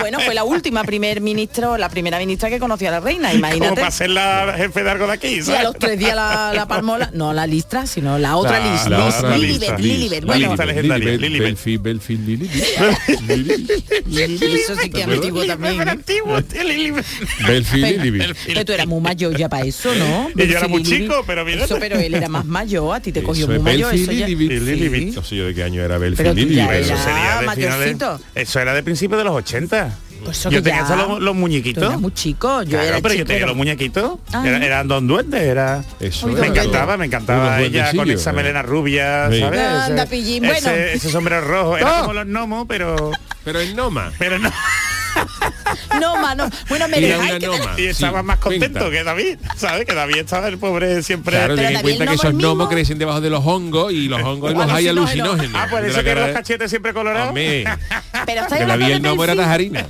[0.00, 3.38] Bueno, fue la última primer ministro, la primera ministra que conoció a la reina, Como
[3.38, 3.74] imagínate.
[3.76, 5.62] para ser la jefe de algo de aquí, Sí, a ¿sabes?
[5.64, 8.90] los tres días la, la palmola, no la listra, sino la otra La- lista.
[8.90, 9.78] la Lis- otra Lilibet, lista.
[9.78, 10.20] Lilibet.
[10.24, 11.48] La Bueno, lista legendaria, Lilibet, Lilibet.
[11.48, 12.52] Belfi, Belfi, Lilibet.
[14.52, 15.88] eso sí que es antiguo también.
[15.88, 17.04] Antiguo, tío, Lilibet.
[17.46, 18.36] Belfi, Pero, Lilibet.
[18.46, 20.28] pero tú eras muy mayor ya para eso, ¿no?
[20.36, 21.64] Y yo era muy chico, pero mira.
[21.64, 23.94] Eso, pero él era más mayor, a ti te cogió muy mayor.
[23.94, 24.28] Eso ya...
[24.28, 25.12] Y.
[25.14, 26.86] No sé yo de qué año era Belfi, Pero tú ya Lilibet.
[26.86, 28.18] eras- Eso sería de.
[28.34, 29.61] Eso era de principios de los 80.
[29.68, 31.82] Pues eso yo tenía ya- solo los, los muñequitos.
[31.82, 34.18] Tú eras muy chico, yo Claro, era pero yo chico, tenía era- los muñequitos.
[34.32, 34.64] Ah, Era- ¿no?
[34.64, 35.84] eran dos duendes, era.
[35.98, 38.32] Eso me era encantaba, me encantaba Unos ella con esa eh.
[38.32, 39.40] melena rubia, Sí.
[39.40, 39.60] ¿sabes?
[39.60, 40.76] Anda, Ese- pillín, ese, bueno.
[40.84, 42.00] ese sombrero rojo, era ¡Oh!
[42.02, 43.10] como los gnomos, pero.
[43.44, 44.12] Pero en Noma.
[44.18, 44.48] Pero no.
[46.00, 46.48] No, mano.
[46.68, 47.74] Bueno, me dejáis que- noma.
[47.78, 48.90] Y estaba Sí, más contento cuenta.
[48.98, 49.84] que David, ¿sabes?
[49.86, 51.36] Que David estaba el pobre siempre.
[51.36, 54.22] Claro, ten en cuenta que esos es gnomos crecen debajo de los hongos y los
[54.22, 55.54] hongos los hay Alucinógenos.
[55.54, 57.32] Ah, por eso cara los cachetes siempre colorados.
[57.34, 59.86] Pero estáis que la hablando de el gnomo era tajarina.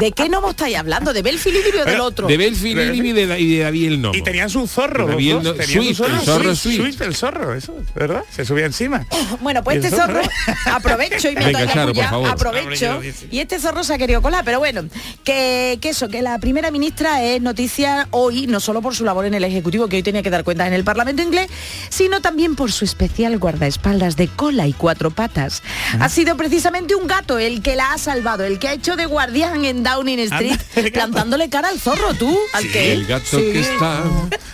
[0.00, 1.12] ¿De qué gnomo estáis hablando?
[1.12, 2.26] ¿De Belfield y o del otro?
[2.26, 4.14] De Belfield y de, y de David el gnomo.
[4.14, 5.06] Y tenían su zorro.
[5.08, 7.00] No- Sweet, el zorro Sweet.
[7.00, 8.22] el zorro, eso, ¿verdad?
[8.30, 9.06] Se subía encima.
[9.40, 10.20] Bueno, pues ¿Y el este zorro,
[10.66, 12.28] aprovecho y me Venga, toca Charo, por ya, favor.
[12.28, 13.00] aprovecho.
[13.30, 14.82] Y este zorro se ha querido colar, pero bueno,
[15.24, 19.24] que, que eso, que la primera ministra es noticia hoy, no solo por su labor
[19.24, 21.48] en el Ejecutivo, que hoy tenía que dar cuenta en el Parlamento inglés,
[21.88, 25.62] sino también por su especial guardaespaldas de cola y cuatro patas.
[26.00, 29.06] Ha sido precisamente un gato el que la ha salvado, el que ha hecho de
[29.06, 33.52] guardián en Downing Street, Anda, plantándole cara al zorro, tú, al que El gato Sí.
[33.52, 34.02] que está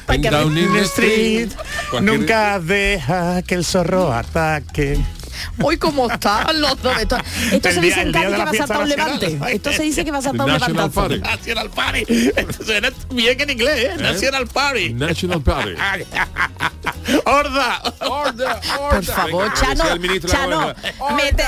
[0.08, 1.48] en Downing Street,
[2.02, 4.98] nunca deja que el zorro ataque.
[5.62, 6.98] Hoy como están los dos.
[7.00, 7.16] Esto,
[7.52, 9.38] esto se día- dice en Cádiz que va a saltar un levante.
[9.50, 11.00] Esto se dice que va a saltar un National levantazo.
[11.08, 11.20] Party.
[11.20, 12.04] National Party.
[12.36, 13.96] Entonces era bien en inglés, ¿eh?
[13.98, 14.92] National Party.
[14.94, 15.72] National Party.
[17.24, 17.82] ¡Horda!
[18.00, 18.48] Order,
[18.90, 19.84] Por favor, Chano,
[20.26, 20.74] Chano,
[21.16, 21.42] mete,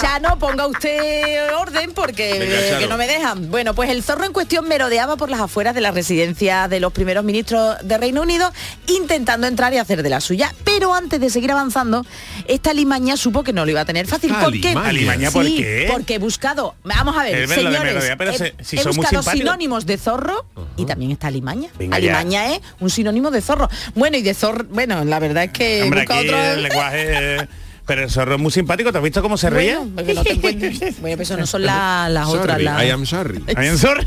[0.00, 3.50] Chano, ponga usted orden porque Venga, eh, que no me dejan.
[3.50, 6.92] Bueno, pues el zorro en cuestión merodeaba por las afueras de la residencia de los
[6.92, 8.52] primeros ministros de Reino Unido,
[8.88, 10.52] intentando entrar y hacer de la suya.
[10.64, 12.04] Pero antes de seguir avanzando,
[12.46, 14.32] esta limaña supo que no lo iba a tener fácil.
[14.34, 14.68] ¿Por qué?
[14.70, 14.88] Alimaña.
[14.88, 15.86] ¿Alimaña por Sí, qué?
[15.90, 19.04] Porque he buscado, vamos a ver, señores, merodear, pero he, se- si he son muy
[19.04, 20.44] buscado sinónimos de zorro
[20.76, 21.70] y también está alimaña.
[21.78, 22.18] Venga ya.
[22.18, 23.68] alimaña es un sinónimo de zorro.
[23.94, 27.48] Bueno, y de zorro, bueno, la verdad es que he Hombre, otro- el lenguaje...
[27.90, 28.92] Pero el zorro es muy simpático.
[28.92, 29.74] ¿Te has visto cómo se ríe?
[29.74, 31.00] Bueno, porque no te encuentres.
[31.00, 32.62] Bueno, pues eso no son la- las otras.
[32.62, 33.42] Las- I am sorry.
[33.48, 34.06] I'm sorry.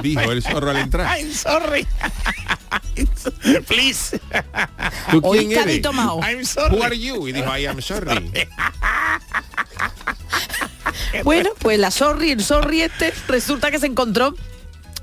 [0.00, 1.18] Dijo el zorro al entrar.
[1.18, 1.84] I'm sorry.
[3.66, 4.20] Please.
[5.10, 5.82] ¿Tú Hoy quién eres?
[5.82, 6.20] tomado.
[6.22, 6.76] I'm sorry.
[6.76, 7.26] Who are you?
[7.26, 8.32] Y dijo I am sorry.
[11.24, 14.36] Bueno, pues la sorry, el sorry este, resulta que se encontró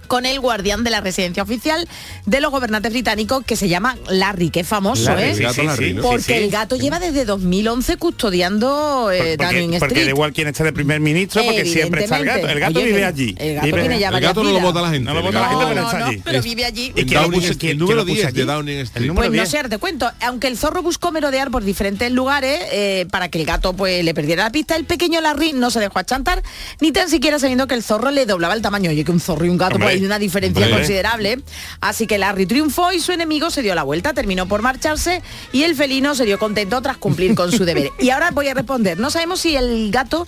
[0.09, 1.87] con el guardián de la residencia oficial
[2.25, 5.31] de los gobernantes británicos que se llama Larry, que es famoso, Larry, ¿eh?
[5.31, 6.01] El gato Larry, ¿no?
[6.01, 6.33] Porque sí, sí.
[6.33, 10.09] el gato lleva desde 2011 custodiando eh, Porque, Downing porque da Street.
[10.09, 12.47] igual quién está de primer ministro, porque siempre está el gato.
[12.49, 13.35] El gato Oye, vive allí.
[13.37, 15.05] El gato Vive- tiene ya El gato no lo vota la gente.
[15.05, 16.21] No lo vota la gato- gente, pero no, está no, allí.
[16.25, 16.85] pero vive allí.
[16.95, 17.51] ¿Y quién lo Downing puso?
[17.51, 18.37] Street, ¿Quién- el número lo puso 10 allí?
[18.37, 19.11] de Downing Street.
[19.13, 19.49] Pues no 10.
[19.49, 20.11] sé, te cuento.
[20.21, 24.13] Aunque el zorro buscó merodear por diferentes lugares eh, para que el gato pues le
[24.13, 26.41] perdiera la pista, el pequeño Larry no se dejó achantar,
[26.79, 28.89] ni tan siquiera sabiendo que el zorro le doblaba el tamaño.
[28.89, 31.39] Oye, que un zorro y un gato Hombre, pues hay una diferencia considerable.
[31.81, 35.63] Así que Larry triunfó y su enemigo se dio la vuelta, terminó por marcharse y
[35.63, 37.89] el felino se dio contento tras cumplir con su deber.
[37.99, 38.97] Y ahora voy a responder.
[38.99, 40.25] No sabemos si el gato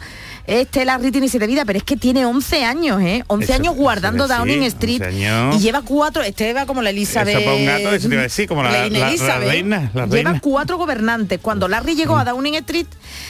[0.47, 3.23] este Larry tiene siete vidas, pero es que tiene 11 años, ¿eh?
[3.27, 5.55] 11 Eso- años guardando sí, Downing 11 Street años.
[5.55, 7.35] y lleva cuatro, este va como la Elizabeth.
[7.35, 8.71] Eso para un gato, eso te iba a decir, como la-
[9.39, 11.39] reina, Lleva cuatro gobernantes.
[11.41, 12.87] Cuando Larry llegó a Downing Street,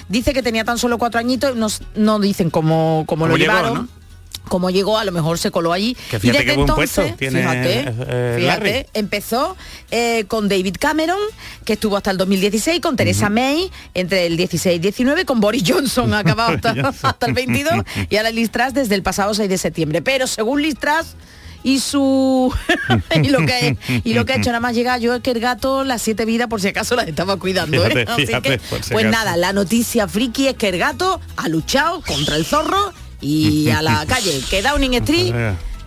[0.07, 3.53] dice que tenía tan solo cuatro añitos, no, no dicen cómo, cómo lo ¿Cómo llegó,
[3.53, 3.73] llevaron.
[3.75, 4.00] no?
[4.47, 5.95] Cómo llegó, a lo mejor se coló allí.
[6.09, 8.85] Que y fíjate desde qué buen entonces, puesto tiene, fíjate, eh, fíjate, Larry.
[8.93, 9.55] empezó
[9.91, 11.19] eh, con David Cameron,
[11.63, 15.63] que estuvo hasta el 2016, con Theresa May entre el 16 y 19, con Boris
[15.65, 16.71] Johnson, acabado hasta,
[17.07, 20.01] hasta el 22, y ahora Liz Truss desde el pasado 6 de septiembre.
[20.01, 21.15] Pero según Liz Truss,
[21.63, 22.53] y su
[23.23, 25.39] y lo que y lo que ha hecho nada más llegar yo es que el
[25.39, 27.89] gato las siete vidas por si acaso las estaba cuidando ¿eh?
[27.89, 31.47] Fíjate, Así fíjate, que, si pues nada la noticia friki es que el gato ha
[31.49, 34.41] luchado contra el zorro y a la calle.
[34.49, 35.33] Que Downing Street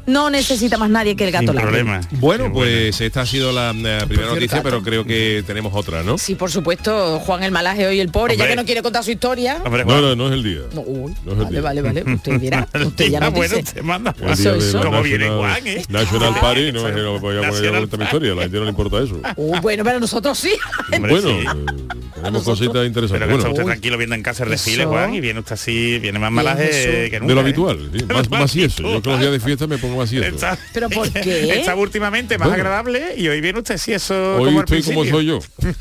[0.06, 2.00] no necesita más nadie que el gato Sin problema.
[2.12, 6.02] Bueno, pues esta ha sido la eh, primera noticia, cierto, pero creo que tenemos otra,
[6.02, 6.18] ¿no?
[6.18, 8.52] Sí, por supuesto, Juan el Malaje hoy el pobre, ya Hombre.
[8.52, 9.58] que no quiere contar su historia.
[9.64, 10.60] Hombre, No, no, no es el día.
[10.74, 11.60] No, uy, No es el vale, día.
[11.62, 12.14] vale, vale.
[12.14, 12.68] Usted dirá.
[12.86, 13.72] Usted ya Ah, nos bueno, dice.
[13.74, 14.78] te manda El Eso, eso.
[14.78, 15.82] la ¿Cómo viene National- Juan, eh?
[15.88, 16.88] National Party, no eso.
[16.88, 19.02] es que no voy a poner la mi historia, a la gente no le importa
[19.02, 19.20] eso.
[19.36, 20.52] Uh, bueno, pero nosotros sí.
[20.92, 21.46] Hombre, bueno, sí.
[21.46, 23.26] eh, tenemos cositas interesantes.
[23.26, 24.90] Pero que está Bueno, usted tranquilo viendo en casa el desfile, Eso.
[24.92, 27.28] Juan, y viene usted así, viene más malaje que nunca.
[27.28, 27.44] de lo ¿eh?
[27.44, 28.82] habitual, más, más sieso.
[28.82, 31.58] Yo que los días de fiesta me pongo Está- ¿Pero por qué?
[31.60, 32.62] Estaba últimamente más Bueno.
[32.62, 35.38] agradable y hoy viene usted si eso Hoy como al estoy como soy yo.
[35.58, 35.76] Entonces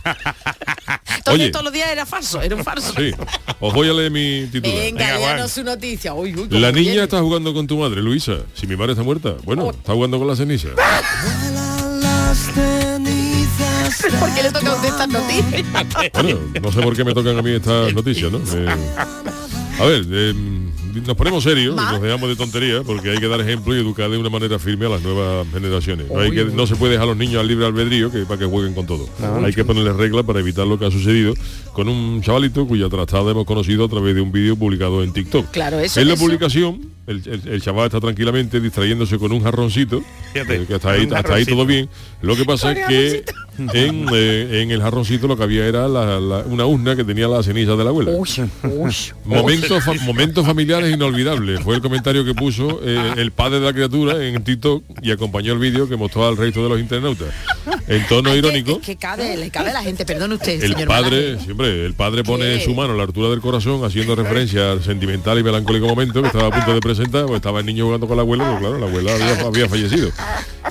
[1.28, 1.50] Oye.
[1.52, 2.94] todos los días era falso, era un falso.
[2.98, 3.12] Sí,
[3.60, 4.78] os voy a leer mi titular.
[4.78, 6.14] Venga, Venga, su noticia.
[6.14, 7.04] Uy, uy, La niña viene.
[7.04, 8.38] está jugando con tu madre, Luisa.
[8.54, 10.70] Si mi madre está muerta, bueno, está jugando con la ceniza.
[14.20, 15.64] ¿Por qué le toca a usted estas noticias?
[16.14, 18.40] Bueno, no sé por qué me tocan a mí estas noticias, ¿no?
[18.40, 18.68] Eh,
[19.80, 20.34] a ver, eh,
[21.02, 24.18] nos ponemos serios, nos dejamos de tonterías, porque hay que dar ejemplo y educar de
[24.18, 26.08] una manera firme a las nuevas generaciones.
[26.12, 28.40] No, hay que, no se puede dejar a los niños al libre albedrío que para
[28.40, 29.08] que jueguen con todo.
[29.20, 29.46] No.
[29.46, 31.34] Hay que ponerles reglas para evitar lo que ha sucedido
[31.74, 35.52] con un chavalito cuya trastada hemos conocido a través de un vídeo publicado en TikTok.
[35.52, 39.44] Claro, eso- En la eso- publicación, el, el- el chaval está tranquilamente distrayéndose con un
[39.44, 40.02] jarroncito,
[40.34, 41.90] eh, que hasta ahí, hasta ahí todo bien.
[42.22, 43.24] Lo que pasa es que
[43.74, 47.28] en, eh, en el jarroncito lo que había era la- la- una urna que tenía
[47.28, 48.12] la ceniza de la abuela.
[49.26, 51.60] Momentos, fa- momentos familiares inolvidables.
[51.62, 55.54] Fue el comentario que puso eh, el padre de la criatura en TikTok y acompañó
[55.54, 57.28] el vídeo que mostró al resto de los internautas.
[57.88, 61.38] En tono irónico, Que cabe, le cabe a la gente, perdone usted, el señor padre,
[61.40, 65.38] siempre, el padre pone su mano a la altura del corazón haciendo referencia al sentimental
[65.38, 68.18] y melancólico momento que estaba a punto de presentar, pues estaba el niño jugando con
[68.18, 70.10] la abuela, pero claro, la abuela había, había fallecido.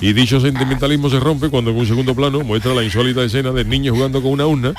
[0.01, 3.69] Y dicho sentimentalismo se rompe cuando en un segundo plano muestra la insólita escena del
[3.69, 4.73] niño jugando con una urna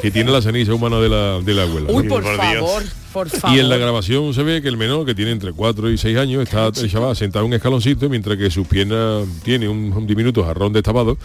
[0.00, 1.92] que tiene la ceniza humana de la, de la abuela.
[1.92, 3.56] Uy, por, favor, por favor.
[3.56, 6.18] Y en la grabación se ve que el menor, que tiene entre 4 y 6
[6.18, 10.06] años, está el chaval sentado en un escaloncito, mientras que sus piernas tiene un, un
[10.06, 11.18] diminuto jarrón destapado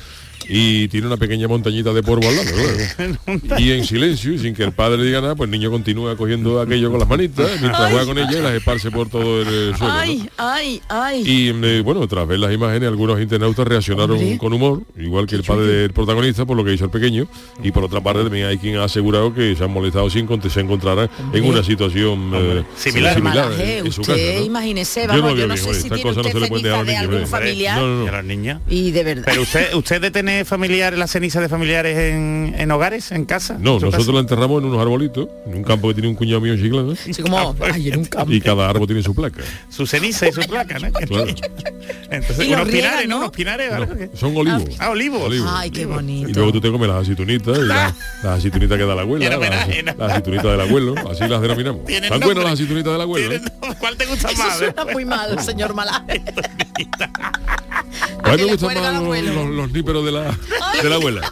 [0.50, 2.50] y tiene una pequeña montañita de polvo al lado.
[3.48, 3.62] claro.
[3.62, 6.60] y en silencio, y sin que el padre diga nada, pues el niño continúa cogiendo
[6.62, 9.94] aquello con las manitas, mientras juega con ella y las esparce por todo el suelo.
[9.94, 10.00] ¿no?
[10.00, 11.24] Ay, ay, ay.
[11.26, 14.38] Y eh, bueno, tras ver las imágenes, algunos internautas reaccionaron Hombre.
[14.38, 17.28] con humor, igual que el padre del protagonista, por lo que hizo el pequeño.
[17.64, 20.50] Y por otra parte también hay quien ha asegurado que se han molestado sin que
[20.50, 23.16] se encontraran en una situación eh, Similar.
[23.16, 24.40] similar Malaje, en, en su usted casa.
[24.40, 24.46] ¿no?
[24.46, 26.28] imagínese, Yo vamos, no yo veo no, bien, sé oye, si estas tiene cosas no
[26.28, 28.06] usted se le pueden ceniza dejar a de los niños, algún familiar No, no, no.
[28.06, 28.62] Y a las niñas.
[28.70, 29.24] y de verdad.
[29.26, 33.58] Pero usted, usted de tener familiares, la ceniza de familiares en, en hogares, en casa.
[33.60, 34.13] No, ¿En su nosotros casa?
[34.13, 36.93] la enterramos en unos arbolitos, en un campo que tiene un cuñado mío en Chiclana,
[36.93, 38.32] Así como, ay, en un campo.
[38.32, 39.41] y cada árbol tiene su placa.
[39.69, 40.91] Su ceniza y su placa, ¿no?
[40.91, 41.28] Claro.
[42.10, 43.15] Entonces, unos pinares, ¿no?
[43.15, 43.17] ¿no?
[43.23, 44.10] Unos pinares, ¿vale?
[44.15, 44.63] Son olivos.
[44.80, 45.21] Ah, olivos.
[45.23, 45.50] Olivos.
[45.54, 46.30] Ay, qué bonito.
[46.30, 49.30] Y luego tú te comes las aceitunitas, y las, las aceitunitas que da la abuela,
[49.38, 51.82] las, las aceitunitas del abuelo, así las denominamos.
[51.89, 53.34] ¿Están buenas las aceitunitas del abuelo?
[53.36, 53.41] Eh?
[53.80, 54.58] ¿Cuál te gusta Eso más?
[54.58, 56.21] suena muy mal, señor Malaje.
[58.23, 60.27] A mí que me le gustan cuelga más al los, los, los níperos de la,
[60.82, 61.32] de la abuela.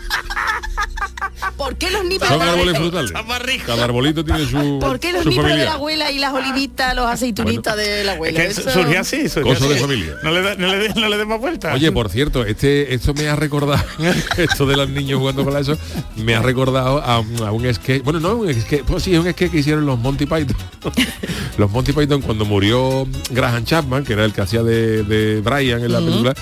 [1.58, 3.02] ¿Por qué los níperos Son de la árboles abuela?
[3.14, 3.64] frutales.
[3.66, 5.66] Cada arbolito tiene su, ¿Por qué los níperos de familia.
[5.66, 8.40] la abuela y las olivitas, los aceitunitas de la Es abuela?
[8.42, 9.82] que Eso- surgió así, surgió Cosas de así.
[9.84, 10.14] familia.
[10.24, 11.74] No le, da- no le, dé- no le dé más vuelta.
[11.74, 13.84] Oye, por cierto, este, esto me ha recordado,
[14.38, 15.78] esto de los niños jugando con eso,
[16.18, 19.20] me ha recordado a, un- a un sketch, bueno, no un sketch, pues sí, es
[19.20, 20.58] un sketch que hicieron los Monty Python.
[21.58, 25.82] los Monty Python cuando murió Graham Chapman, que era el que hacía de, de Brian
[25.84, 26.34] en la película,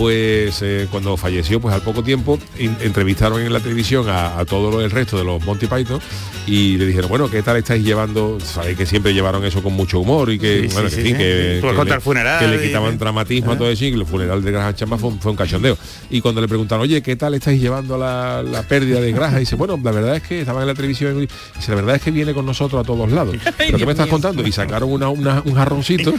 [0.00, 4.80] pues eh, cuando falleció, pues al poco tiempo entrevistaron en la televisión a, a todo
[4.82, 6.00] el resto de los Monty Python
[6.46, 8.38] y le dijeron, bueno, ¿qué tal estáis llevando?
[8.40, 11.12] Sabéis que siempre llevaron eso con mucho humor y que, Sí, bueno, sí, en fin,
[11.12, 11.18] sí.
[11.18, 11.24] que,
[11.62, 14.50] le- el funeral que le y- quitaban dramatismo a todo eso y el funeral de
[14.50, 15.76] Graham Chapman fue, un- fue un cachondeo.
[16.08, 19.36] Y cuando le preguntaron, oye, ¿qué tal estáis llevando la, la pérdida de Graham?
[19.36, 21.20] Y dice, bueno, la verdad es que estaban en la televisión y
[21.56, 23.36] dice, la verdad es que viene con nosotros a todos lados.
[23.58, 24.46] ¿Pero qué me estás contando?
[24.46, 26.14] Y sacaron una, una- un jarroncito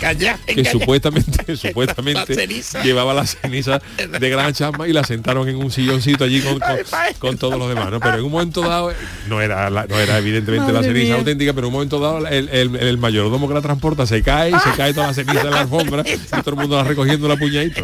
[0.45, 2.47] que supuestamente, supuestamente
[2.83, 6.77] llevaba la ceniza de Graham Chapman y la sentaron en un silloncito allí con, con,
[7.19, 7.99] con todos los demás, ¿no?
[7.99, 8.91] Pero en un momento dado,
[9.27, 11.15] no era, la- no era evidentemente la ceniza mía.
[11.15, 14.51] auténtica, pero en un momento dado el, el- el mayordomo que la transporta se cae,
[14.51, 17.37] se cae toda la ceniza en la alfombra y todo el mundo la recogiendo la
[17.37, 17.83] puñadito.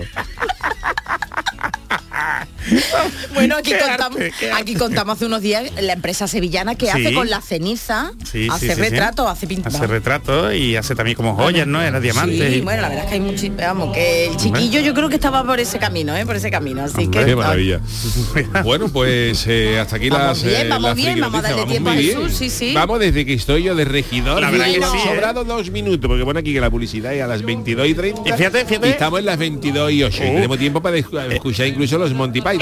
[3.34, 6.92] Bueno, aquí contamos, arte, aquí contamos hace unos días la empresa sevillana que Sí.
[6.92, 8.82] hace con la ceniza, Sí, hace sí, sí, sí.
[8.90, 9.76] retratos, hace pintura.
[9.76, 11.82] Hace retratos y hace también como joyas, ¿no?
[11.82, 12.52] Era diamantes.
[12.54, 15.10] Sí, y- bueno, la verdad es que hay mucho, vamos, que el chiquillo yo creo
[15.10, 16.26] que estaba por ese camino, ¿eh?
[16.26, 17.80] Por ese camino, así que Qué maravilla.
[18.64, 21.66] Bueno, pues eh, hasta aquí Vamos las bien, eh, vamos las bien, vamos a darle
[21.66, 21.94] tiempo a.
[21.94, 22.74] Jesús, sí, sí.
[22.74, 24.42] Vamos desde que estoy yo de regidor.
[24.42, 25.02] La verdad que han ¿eh?
[25.04, 28.22] sobrado dos minutos, porque pone aquí que la publicidad es a las 22 y 30.
[28.30, 28.88] Y fíjate, fíjate.
[28.88, 30.24] y estamos en las 22 y 8.
[30.24, 30.34] Y Uh.
[30.36, 32.57] tenemos tiempo para escu- escuchar incluso los Monty Python.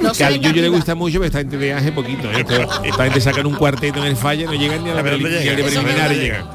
[0.00, 2.30] No que al Yuyo le gusta mucho, pero esta gente de hace poquito.
[2.30, 2.40] ¿eh?
[2.40, 5.08] Esto- Esta gente sacan un cuarteto en el falla, no llegan ni a la la
[5.10, 6.46] preliminar y no llegan.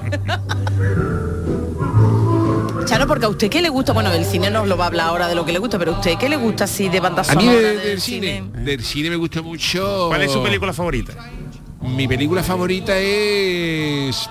[2.86, 5.08] Chano, porque a usted qué le gusta, bueno, el cine nos lo va a hablar
[5.10, 7.22] ahora de lo que le gusta, pero a usted qué le gusta así de banda
[7.22, 10.06] A mí sonora de- del del cine, del cine me gusta mucho.
[10.08, 11.14] ¿Cuál es su película favorita?
[11.82, 14.28] Mi película favorita es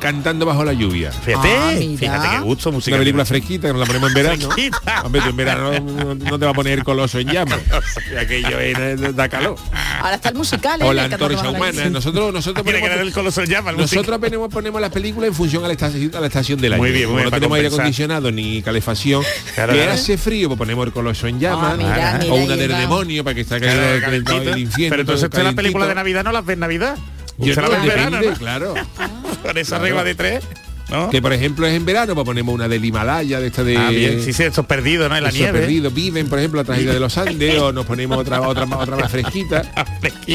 [0.00, 1.10] Cantando bajo la lluvia.
[1.12, 2.94] Fíjate, Ah, fíjate qué gusto musical.
[2.98, 4.48] Una película fresquita, que nos la ponemos en verano.
[5.04, 7.58] Hombre, tú en verano no, no te va a poner coloso en llamas.
[8.20, 9.56] Aquello es- da calor.
[10.00, 10.84] Ahora está el musical, ¿eh?
[10.84, 11.88] O la antorcha la humana.
[11.90, 13.70] Nosotros, nosotros que ponemos, dar el coloso en llama.
[13.70, 16.74] el nosotros ponemos, ponemos las películas en función a la estación, a la estación del
[16.74, 16.82] año.
[16.82, 19.22] Muy bien, muy Como bien, no tenemos aire acondicionado ni calefacción.
[19.54, 19.92] Claro, que claro.
[19.92, 21.72] hace frío, pues ponemos el coloso en llamas.
[21.74, 22.78] Ah, mira, mira, o una del va.
[22.78, 23.60] demonio para que Claro,
[24.00, 24.00] calentado
[24.38, 24.54] calentito.
[24.54, 24.90] el infierno.
[24.90, 25.94] Pero entonces la película de.
[25.94, 26.96] Navidad no las ve en Navidad.
[27.38, 28.32] Yo no, la verano, ¿no?
[28.34, 28.74] claro.
[29.42, 29.84] Con esa Claro.
[29.84, 30.44] regla de tres.
[30.90, 31.10] ¿No?
[31.10, 33.76] Que por ejemplo es en verano, pues ponemos una del Himalaya, de esta de.
[33.76, 35.16] Ah, bien, sí, sí, estos perdidos, ¿no?
[35.16, 35.58] En la nieve.
[35.60, 38.80] perdidos viven, por ejemplo, la tragedia de los Andes, o nos ponemos otra, otra, más-
[38.80, 39.62] otra más fresquita.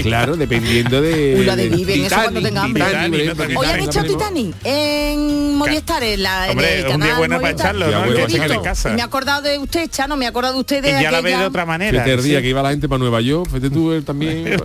[0.04, 1.38] Claro, dependiendo de.
[1.40, 2.84] Una de Viven, eso cuando tenga hambre.
[2.84, 4.08] Titanic, ejemplo, Hoy han ponemos.
[4.08, 8.12] Titanic en Movistar, en, la, en Hombre, el un día bueno para echarlo, ¿no?
[8.14, 8.54] Ya, Que sí.
[8.54, 8.90] en casa.
[8.90, 11.22] Me he acordado de usted, Chano, me he acordado de usted de Y ya la
[11.22, 12.04] ve de otra manera.
[12.06, 12.44] El día sí.
[12.44, 14.48] que iba la gente para Nueva York, fíjate tú también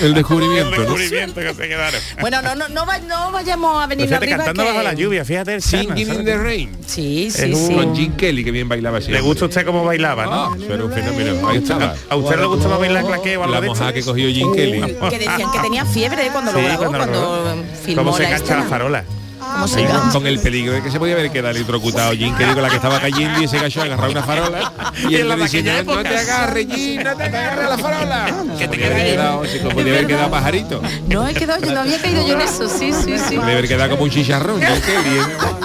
[0.00, 0.68] el descubrimiento.
[0.70, 0.76] El ¿no?
[0.94, 2.00] descubrimiento que se quedaron.
[2.20, 5.11] Bueno, no, no, no, va- no vayamos a venir Fíjate, arriba cantando bajo la lluvia,
[5.24, 6.70] fíjate el Singing in the rain.
[6.86, 7.74] Sí, Es sí, un- sí.
[7.74, 9.10] Con Jim Kelly, que bien bailaba así.
[9.12, 10.64] ¿Le gusta usted cómo bailaba, Ah, no?
[10.64, 11.48] eso era un fenómeno.
[11.48, 11.94] Ahí estaba.
[12.08, 14.80] ¿A usted le gustaba bailar claqué o algo La moja que cogió Jim Kelly.
[15.10, 19.04] Que decían que tenía fiebre cuando lo grabó, cuando filmó ¿Cómo se la farola?
[19.52, 22.62] ¿Cómo se con el peligro de que se podía haber quedado electrocutado Jim Kelly con
[22.62, 24.72] la que estaba cayendo y ese gallo agarrar una farola
[25.08, 26.20] y En él la le aquella no, no te época".
[26.20, 28.26] agarres Jim, no te agarres la farola
[28.58, 30.82] que te haber quedado, se podía haber quedado pajarito.
[31.08, 33.36] No, he quedado, yo no había caído yo en eso, sí, sí, sí.
[33.36, 35.18] podía haber quedado como un chicharrón Jim Kelly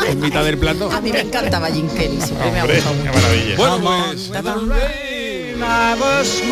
[0.05, 2.95] en, en mitad del plató A mí me encantaba Jim Kelly, siempre me ha gustado
[3.03, 3.55] qué maravilla.
[3.57, 3.77] bueno
[5.97, 6.43] pues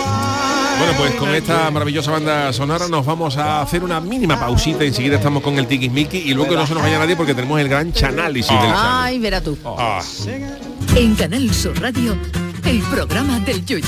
[0.78, 4.84] Bueno, pues con esta maravillosa banda sonora nos vamos a hacer una mínima pausita.
[4.84, 7.60] Enseguida estamos con el Tiki Miki y luego no se nos vaya nadie porque tenemos
[7.60, 8.76] el gran chanálisis del channel.
[8.78, 9.58] Ay, verá tú.
[9.66, 10.02] Ah,
[10.96, 12.18] En Canal Sur Radio,
[12.66, 13.88] el programa del Yoyo.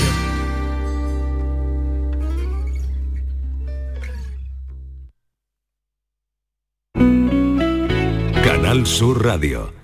[8.44, 9.77] Canal Sur Radio.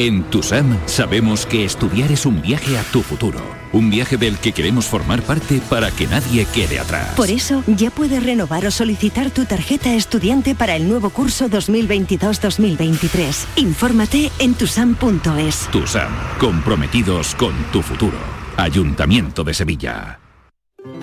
[0.00, 3.38] En TUSAM sabemos que estudiar es un viaje a tu futuro,
[3.70, 7.12] un viaje del que queremos formar parte para que nadie quede atrás.
[7.16, 13.44] Por eso, ya puedes renovar o solicitar tu tarjeta estudiante para el nuevo curso 2022-2023.
[13.56, 15.68] Infórmate en tusam.es.
[15.70, 18.16] TUSAM, comprometidos con tu futuro.
[18.56, 20.18] Ayuntamiento de Sevilla.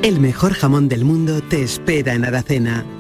[0.02, 2.84] El mejor jamón del mundo te espera en Aracena.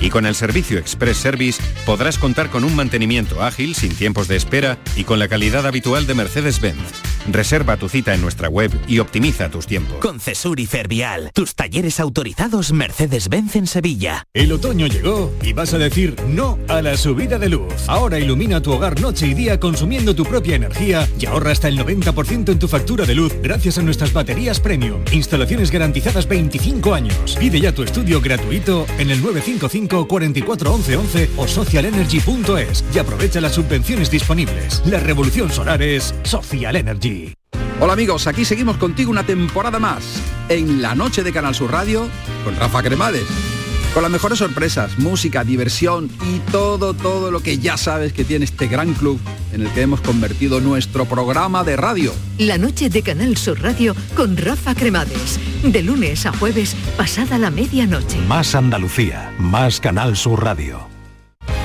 [0.00, 4.36] Y con el servicio Express Service podrás contar con un mantenimiento ágil, sin tiempos de
[4.36, 7.14] espera y con la calidad habitual de Mercedes-Benz.
[7.30, 9.96] Reserva tu cita en nuestra web y optimiza tus tiempos.
[9.98, 14.26] Con Cesur y Fervial, tus talleres autorizados Mercedes-Benz en Sevilla.
[14.34, 17.72] El otoño llegó y vas a decir no a la subida de luz.
[17.88, 21.78] Ahora ilumina tu hogar noche y día consumiendo tu propia energía y ahorra hasta el
[21.78, 25.02] 90% en tu factura de luz gracias a nuestras baterías premium.
[25.12, 27.36] Instalaciones garantizadas 25 años.
[27.38, 33.40] Pide ya tu estudio gratuito en el 955 44 11 11 o socialenergy.es y aprovecha
[33.40, 34.82] las subvenciones disponibles.
[34.86, 37.32] La revolución solar es Social Energy.
[37.80, 42.08] Hola amigos, aquí seguimos contigo una temporada más en la noche de Canal Sur Radio
[42.44, 43.53] con Rafa Cremades.
[43.94, 48.44] Con las mejores sorpresas, música, diversión y todo, todo lo que ya sabes que tiene
[48.44, 49.20] este gran club
[49.52, 52.12] en el que hemos convertido nuestro programa de radio.
[52.38, 55.38] La noche de Canal Sur Radio con Rafa Cremades.
[55.62, 58.18] De lunes a jueves, pasada la medianoche.
[58.26, 60.93] Más Andalucía, más Canal Sur Radio.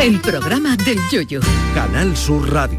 [0.00, 1.40] El programa del Yoyo.
[1.74, 2.78] Canal Sur Radio.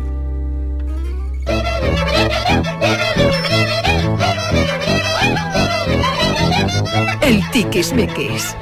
[7.21, 8.55] El tiquismiquis.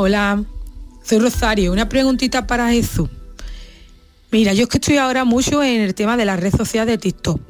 [0.00, 0.44] Hola,
[1.02, 1.72] soy Rosario.
[1.72, 3.08] Una preguntita para Jesús.
[4.30, 6.98] Mira, yo es que estoy ahora mucho en el tema de la red social de
[6.98, 7.40] TikTok.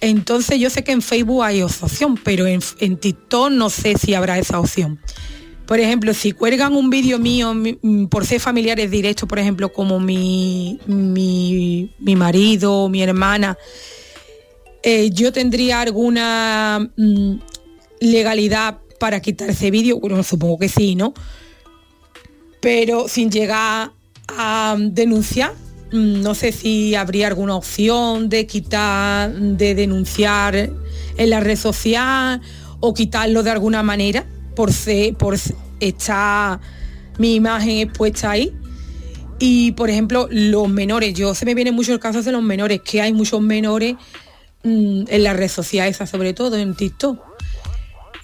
[0.00, 4.14] Entonces yo sé que en Facebook hay opción, pero en, en TikTok no sé si
[4.14, 5.00] habrá esa opción.
[5.66, 9.98] Por ejemplo, si cuelgan un vídeo mío mm, por ser familiares directos, por ejemplo, como
[9.98, 13.58] mi, mi, mi marido, mi hermana,
[14.84, 17.34] eh, yo tendría alguna mm,
[17.98, 21.12] legalidad para quitar ese vídeo, bueno, supongo que sí, ¿no?
[22.62, 23.90] Pero sin llegar
[24.28, 25.52] a denunciar.
[25.92, 32.40] Mm, No sé si habría alguna opción de quitar, de denunciar en la red social
[32.80, 34.24] o quitarlo de alguna manera
[34.56, 34.70] por,
[35.18, 35.36] por
[35.80, 36.60] estar
[37.18, 38.54] mi imagen expuesta ahí.
[39.38, 43.02] Y por ejemplo, los menores, yo se me vienen muchos casos de los menores, que
[43.02, 43.96] hay muchos menores
[44.62, 47.31] mm, en la red social esa, sobre todo en TikTok.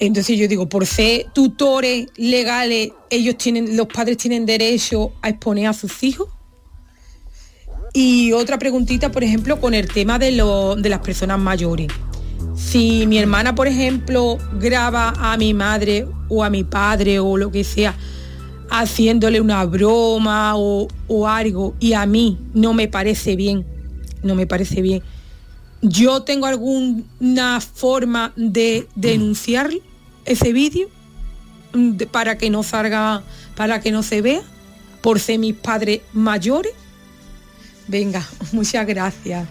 [0.01, 5.67] Entonces yo digo, por ser tutores legales, ellos tienen, los padres tienen derecho a exponer
[5.67, 6.29] a sus hijos.
[7.93, 11.89] Y otra preguntita, por ejemplo, con el tema de, lo- de las personas mayores.
[12.55, 17.51] Si mi hermana, por ejemplo, graba a mi madre o a mi padre o lo
[17.51, 17.97] que sea,
[18.71, 23.65] haciéndole una broma o, o algo, y a mí no me parece bien,
[24.23, 25.03] no me parece bien,
[25.81, 29.71] ¿yo tengo alguna forma de denunciar
[30.29, 30.89] ese vídeo
[31.75, 33.23] Mm, de- para que no salga,
[33.55, 34.41] para que no se vea,
[35.03, 36.73] por ser mis padres mayores?
[37.89, 39.47] Venga, muchas gracias.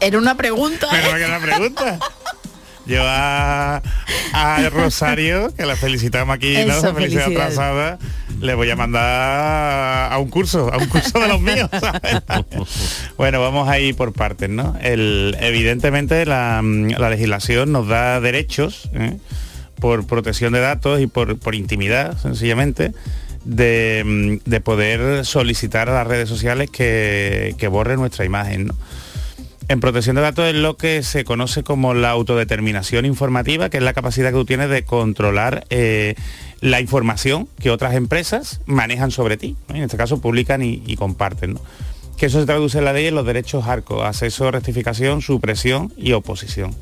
[0.00, 0.86] Era una pregunta.
[0.86, 1.00] ¿eh?
[1.02, 1.98] Pero que la pregunta.
[2.86, 3.82] Yo a,
[4.32, 6.72] a Rosario, que la felicitamos aquí, ¿no?
[6.78, 7.98] Eso, Felicidad atrasada,
[8.40, 11.68] le voy a mandar a un curso, a un curso de los míos.
[11.78, 12.22] ¿sabes?
[13.16, 14.76] bueno, vamos a ir por partes, ¿no?
[14.80, 19.18] El- evidentemente la, la legislación nos da derechos ¿eh?
[19.80, 22.92] Por protección de datos y por, por intimidad, sencillamente,
[23.44, 28.74] de, de poder solicitar a las redes sociales que, que borren nuestra imagen, ¿no?
[29.70, 33.84] En protección de datos es lo que se conoce como la autodeterminación informativa, que es
[33.84, 36.16] la capacidad que tú tienes de controlar eh,
[36.60, 39.54] la información que otras empresas manejan sobre ti.
[39.68, 41.54] En este caso publican y, y comparten.
[41.54, 41.60] ¿no?
[42.16, 46.14] Que eso se traduce en la ley en los derechos ARCO, acceso, rectificación, supresión y
[46.14, 46.74] oposición.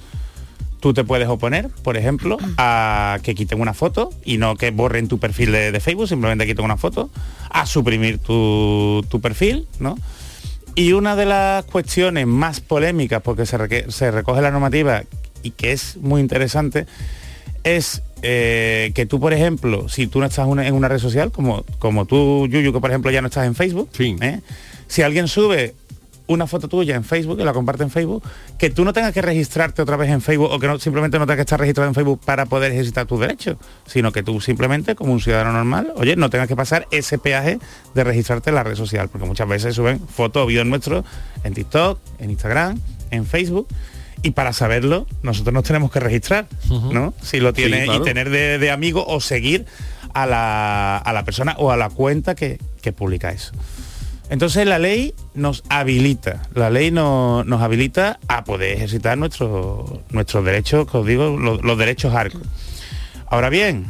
[0.80, 5.08] Tú te puedes oponer, por ejemplo, a que quiten una foto y no que borren
[5.08, 7.10] tu perfil de, de Facebook, simplemente quiten una foto,
[7.50, 9.96] a suprimir tu, tu perfil, ¿no?
[10.76, 15.02] Y una de las cuestiones más polémicas, porque se, reque- se recoge la normativa
[15.42, 16.86] y que es muy interesante,
[17.64, 21.32] es eh, que tú, por ejemplo, si tú no estás una- en una red social,
[21.32, 24.40] como, como tú, Yuyu, que por ejemplo ya no estás en Facebook, ¿eh?
[24.86, 25.74] si alguien sube
[26.28, 28.22] una foto tuya en Facebook y la comparte en Facebook,
[28.58, 31.26] que tú no tengas que registrarte otra vez en Facebook o que no, simplemente no
[31.26, 33.56] tengas que estar registrado en Facebook para poder ejercitar tus derechos,
[33.86, 37.58] sino que tú simplemente, como un ciudadano normal, oye, no tengas que pasar ese peaje
[37.94, 41.04] de registrarte en la red social, porque muchas veces suben fotos o vídeos nuestros
[41.44, 42.78] en TikTok, en Instagram,
[43.10, 43.66] en Facebook.
[44.22, 46.46] Y para saberlo, nosotros nos tenemos que registrar,
[46.92, 47.14] ¿no?
[47.22, 48.02] Si lo tiene Sí, claro.
[48.02, 49.64] y tener de, de amigo o seguir
[50.12, 53.52] a la, a la persona o a la cuenta que, que publica eso.
[54.30, 60.44] Entonces la ley nos habilita, la ley no- nos habilita a poder ejercitar nuestros nuestros
[60.44, 62.42] derechos, que os digo, lo- los, derechos arcos.
[63.26, 63.86] Ahora bien,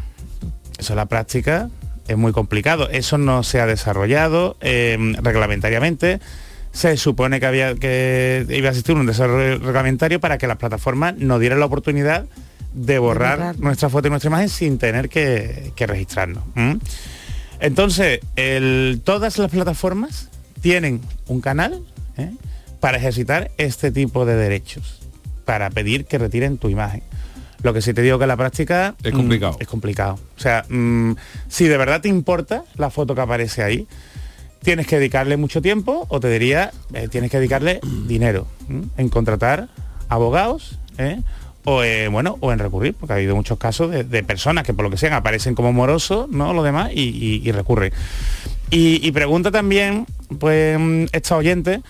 [0.79, 1.71] eso en la práctica
[2.07, 2.89] es muy complicado.
[2.89, 6.21] Eso no se ha desarrollado eh, reglamentariamente.
[6.73, 11.17] Se supone que había que iba a existir un desarrollo reglamentario para que las plataformas
[11.17, 12.27] nos dieran la oportunidad
[12.75, 13.59] de borrar borrar.
[13.59, 16.45] nuestra foto y nuestra imagen sin tener que, que registrarnos.
[17.61, 20.29] Entonces, el- todas las plataformas
[20.61, 21.83] tienen un canal
[22.17, 22.31] ¿eh?
[22.81, 25.01] para ejercitar este tipo de derechos,
[25.45, 27.03] para pedir que retiren tu imagen.
[27.63, 29.57] Lo que sí te digo que en la práctica Es mm, complicado.
[29.59, 30.19] es complicado.
[30.37, 31.13] O sea, mm,
[31.49, 33.89] si de verdad te importa la foto que aparece ahí,
[34.63, 38.47] tienes que dedicarle mucho tiempo o te diría, eh, tienes que dedicarle dinero
[38.97, 39.69] en contratar
[40.09, 41.21] abogados ¿eh?
[41.71, 44.73] O, eh, bueno, o en recurrir, porque ha habido muchos casos de, de personas que
[44.73, 46.55] por lo que sean aparecen como morosos, ¿no?
[46.55, 47.93] Lo demás y, y- y recurren.
[48.71, 50.07] Y, y pregunta también,
[50.39, 51.83] pues, mm, esta oyente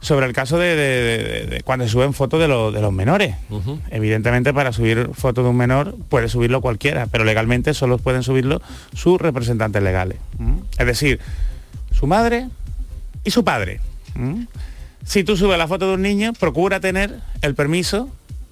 [0.00, 3.34] sobre el caso de, de- de- de cuando se suben fotos de, los- menores.
[3.90, 8.62] Evidentemente para subir fotos de un menor puede subirlo cualquiera, pero legalmente solo pueden subirlo
[8.94, 10.18] sus representantes legales.
[10.38, 10.60] ¿m?
[10.78, 11.18] Es decir,
[11.92, 12.48] su madre
[13.24, 13.80] y su padre.
[14.14, 14.46] ¿m?
[15.04, 18.08] Si tú subes la foto de un niño, procura tener el permiso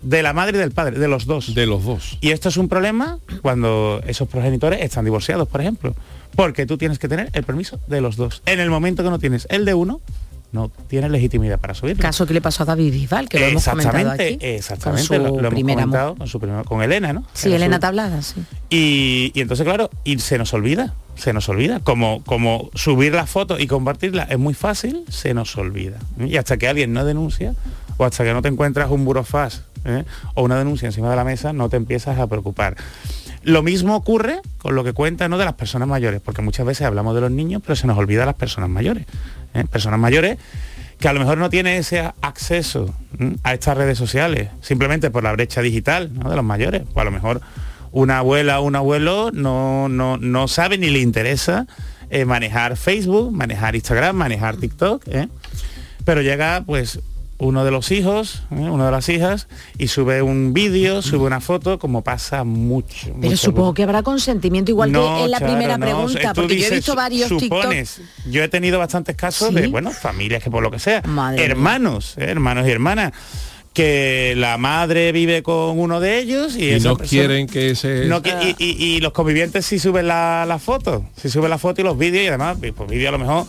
[0.09, 1.55] de la madre y del padre, de los dos.
[1.55, 2.19] De los dos.
[2.21, 5.95] Y esto es un problema cuando esos progenitores están divorciados, por ejemplo.
[6.35, 8.43] Porque tú tienes que tener el permiso de los dos.
[8.47, 10.01] En el momento que no tienes el de uno,
[10.53, 12.01] no tienes legitimidad para subirlo.
[12.03, 14.39] Caso que le pasó a David Bisbal, que lo hemos comentado aquí.
[14.41, 15.09] exactamente.
[15.09, 15.85] con su lo, lo hemos primer amor.
[15.85, 17.25] comentado con, su primer- con Elena, ¿no?
[17.33, 18.43] Sí, Era Elena su- Tablada, sí.
[18.71, 21.81] y, y entonces, claro, y se nos olvida, se nos olvida.
[21.81, 25.99] Como, como subir la foto y compartirla es muy fácil, se nos olvida.
[26.19, 27.55] Y hasta que alguien no denuncia,
[27.97, 30.05] o hasta que no te encuentras un burofax ¿eh?
[30.35, 32.77] o una denuncia encima de la mesa, no te empiezas a preocupar.
[33.43, 35.39] Lo mismo ocurre con lo que cuenta ¿no?
[35.39, 38.27] de las personas mayores, porque muchas veces hablamos de los niños, pero se nos olvida
[38.27, 39.07] las personas mayores.
[39.55, 39.65] ¿eh?
[39.71, 40.39] Personas mayores
[40.99, 42.95] que a lo mejor no tienen ese acceso
[43.43, 46.31] a estas redes sociales, simplemente por la brecha digital ¿no?
[46.31, 46.83] de los mayores.
[46.95, 47.41] O a lo mejor
[47.93, 51.67] una abuela o un abuelo no, no, no sabe ni le interesa
[52.11, 55.05] eh, manejar Facebook, manejar Instagram, manejar TikTok,
[56.05, 57.01] pero llega pues
[57.39, 58.55] uno de los hijos, ¿eh?
[58.71, 63.07] una de las hijas, y sube un vídeo, sube una foto, como pasa mucho.
[63.07, 66.41] Pero mucho, supongo que habrá consentimiento igual No, que en la primera no, pregunta, tú
[66.43, 67.97] porque yo he visto varios supones.
[67.97, 68.33] TikTok.
[68.33, 72.15] Yo he tenido bastantes casos de, bueno, familias que por lo que sea, Madre hermanos,
[72.17, 72.25] ¿eh?
[72.29, 73.13] hermanos y hermanas,
[73.75, 77.75] que la madre vive con uno de ellos y, Y esa no persona- quieren que
[77.75, 78.07] se...
[78.07, 81.83] no, y, y- y los convivientes sí suben la, la foto, sí suben la foto
[81.83, 83.45] y los vídeos y además, pues vídeo a lo mejor,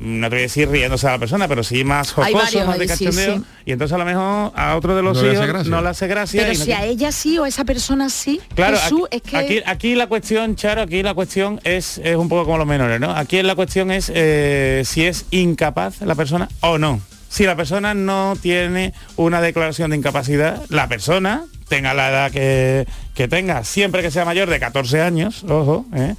[0.00, 2.78] no te voy a decir riéndose a la persona, pero sí más jocoso, varios más
[2.78, 3.36] de sí, cachondeo.
[3.38, 3.44] sí.
[3.66, 5.70] Y entonces a lo mejor a otro de los No le hace hijos gracia.
[5.70, 6.40] no le hace gracia.
[6.42, 9.16] Pero y no si a ella sí o a esa persona sí, Claro, Jesús, aquí,
[9.16, 9.36] es que...
[9.36, 13.00] aquí, aquí la cuestión, Charo, aquí la cuestión es, es un poco como los menores,
[13.00, 13.10] ¿no?
[13.10, 17.00] Aquí la cuestión es eh, si es incapaz la persona o no.
[17.28, 22.86] Si la persona no tiene una declaración de incapacidad, la persona, tenga la edad que,
[23.14, 26.14] que tenga, siempre que sea mayor de 14 años, ojo, ¿eh?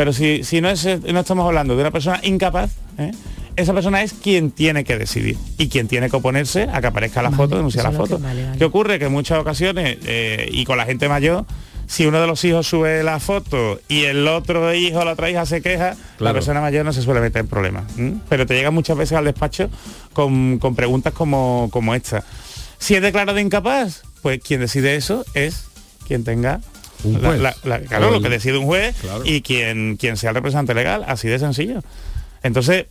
[0.00, 3.12] Pero si, si no, es, no estamos hablando de una persona incapaz, ¿eh?
[3.56, 7.20] esa persona es quien tiene que decidir y quien tiene que oponerse a que aparezca
[7.20, 8.16] la foto, denunciar la foto.
[8.16, 8.56] que- vale, vale.
[8.58, 8.98] ¿Qué ocurre?
[8.98, 11.44] Que en muchas ocasiones, eh, y con la gente mayor,
[11.86, 15.28] si uno de los hijos sube la foto y el otro hijo o la otra
[15.28, 17.84] hija se queja, la persona mayor no se suele meter en problemas.
[18.30, 19.68] Pero te llega muchas veces al despacho
[20.14, 22.24] con, con preguntas como, como esta.
[22.78, 25.64] Si es declarado incapaz, pues quien decide eso es
[26.06, 26.62] quien tenga
[27.04, 27.40] Un la- juez.
[27.40, 29.22] la- la- claro, lo que decide un juez Claro.
[29.24, 31.82] y quien, quien sea el representante legal, así de sencillo.
[32.42, 32.86] Entonces,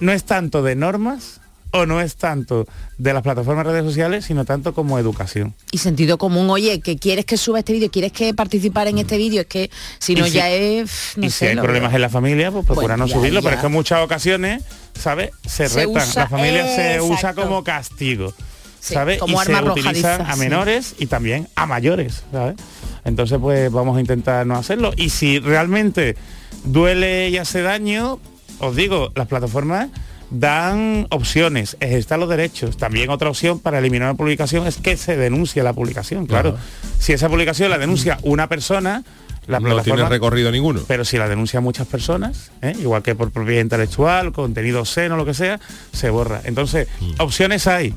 [0.00, 1.40] no es tanto de normas
[1.72, 2.66] o no es tanto
[2.98, 5.54] de las plataformas de redes sociales, sino tanto como educación.
[5.70, 9.16] Y sentido común, oye, que quieres que suba este vídeo, quieres que participar en este
[9.18, 9.70] vídeo, es que
[10.00, 11.12] si no si- ya es...
[11.16, 11.96] No y sé, si hay problemas veo.
[11.98, 13.44] en la familia, pues procura Bueno, no ya, subirlo, ya.
[13.44, 14.64] pero es que en muchas ocasiones,
[14.98, 15.30] ¿sabes?
[15.46, 16.08] Se, Se retan.
[16.08, 18.34] usa- la familia se usa como castigo,
[18.80, 19.18] Sí, ¿sabes?
[19.18, 20.40] como y se arma utilizan arrojadiza, a sí.
[20.40, 22.56] menores y también a mayores, ¿sabes?
[23.04, 24.92] Entonces, pues vamos a intentar no hacerlo.
[24.96, 26.16] Y si realmente
[26.64, 28.18] duele y hace daño,
[28.58, 29.88] os digo, las plataformas
[30.30, 32.76] dan opciones, ejercitar los derechos.
[32.76, 36.56] También otra opción para eliminar una publicación es que se denuncie la publicación, claro.
[36.98, 39.02] Si esa publicación la denuncia una persona,
[39.48, 40.82] la No tiene plataforma recorrido ninguno.
[40.86, 42.74] pero si la denuncia muchas personas, ¿eh?
[42.78, 45.58] igual que por propiedad intelectual, contenido seno, lo que sea,
[45.92, 46.42] se borra.
[46.44, 47.10] Entonces, Mm.
[47.18, 47.92] opciones hay,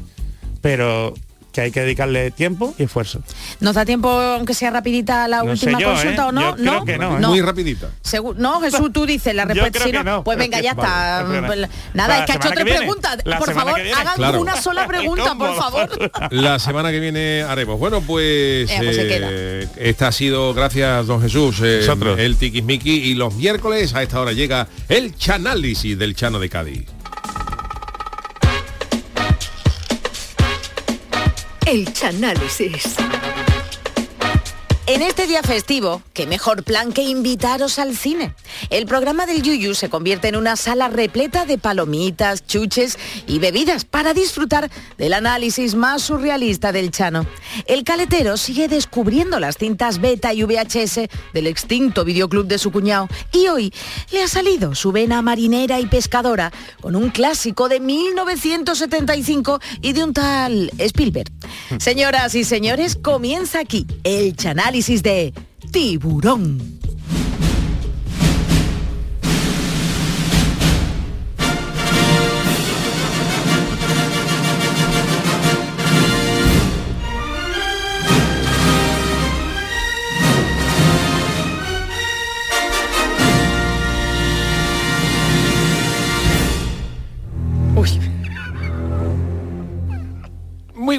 [0.63, 1.13] pero
[1.51, 3.21] que hay que dedicarle tiempo y esfuerzo.
[3.59, 6.25] ¿Nos da tiempo, aunque sea rapidita, la No última yo, consulta ¿eh?
[6.29, 6.57] o no?
[6.57, 7.27] Yo creo que no, ¿eh?
[7.27, 7.89] Muy rapidita.
[8.03, 9.83] Segu- no, Jesús, tú dices la respuesta.
[9.83, 10.23] si no.
[10.23, 10.87] Pues venga, ya Vale,
[11.51, 11.67] está.
[11.93, 12.79] Nada, es que ha hecho tres viene.
[12.79, 13.19] preguntas.
[13.23, 14.41] La Por favor, hagan Claro.
[14.41, 15.89] una sola pregunta, por favor.
[16.31, 17.77] La semana que viene haremos.
[17.77, 21.85] Bueno, pues, Eh, pues eh, esta ha sido, gracias, don Jesús, eh,
[22.17, 22.89] el Tiquismiqui.
[23.11, 26.85] Y los miércoles a esta hora llega el Chanálisis del Chano de Cádiz.
[31.65, 32.95] El Chanálisis.
[34.85, 38.35] En este día festivo, qué mejor plan que invitaros al cine.
[38.69, 43.85] El programa del Yuyu se convierte en una sala repleta de palomitas, chuches y bebidas
[43.85, 47.25] para disfrutar del análisis más surrealista del Chano.
[47.65, 53.07] El caletero sigue descubriendo las cintas beta y VHS del extinto videoclub de su cuñado
[53.31, 53.73] y hoy
[54.11, 60.03] le ha salido su vena marinera y pescadora con un clásico de 1975 y de
[60.03, 61.31] un tal Spielberg.
[61.79, 64.35] Señoras y señores, comienza aquí el
[64.73, 65.31] chanálisis de
[65.71, 66.57] Tiburón.
[87.75, 88.12] Muy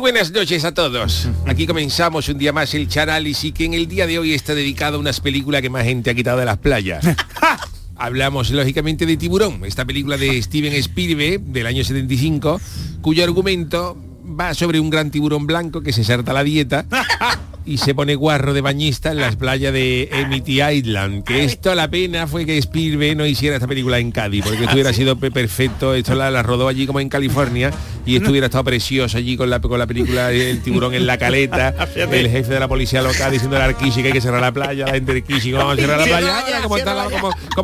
[0.05, 1.27] buenas noches a todos.
[1.47, 4.99] Aquí comenzamos un día más el Chanálisis que en el día de hoy está dedicado
[4.99, 7.07] a unas películas que más gente ha quitado de las playas.
[7.97, 12.61] Hablamos lógicamente de Tiburón, esta película de Steven Spielberg del año 75,
[13.01, 13.97] cuyo argumento
[14.39, 16.85] va sobre un gran tiburón blanco que se salta la dieta
[17.67, 21.25] y se pone guarro de bañista en las playas de Amity Island.
[21.25, 24.75] Que esto la pena fue que Spielberg no hiciera esta película en Cádiz, porque esto
[24.75, 25.95] hubiera sido pe- perfecto.
[25.95, 27.71] Esto la, la rodó allí como en California
[28.05, 31.17] y esto hubiera estado precioso allí con la, con la película El tiburón en la
[31.17, 34.53] caleta, el jefe de la policía local diciendo al Arquishi que hay que cerrar la
[34.53, 36.61] playa, la gente del Kishi, ¿cómo vamos a cerrar la playa?
[36.63, 37.05] ¿cómo, está la,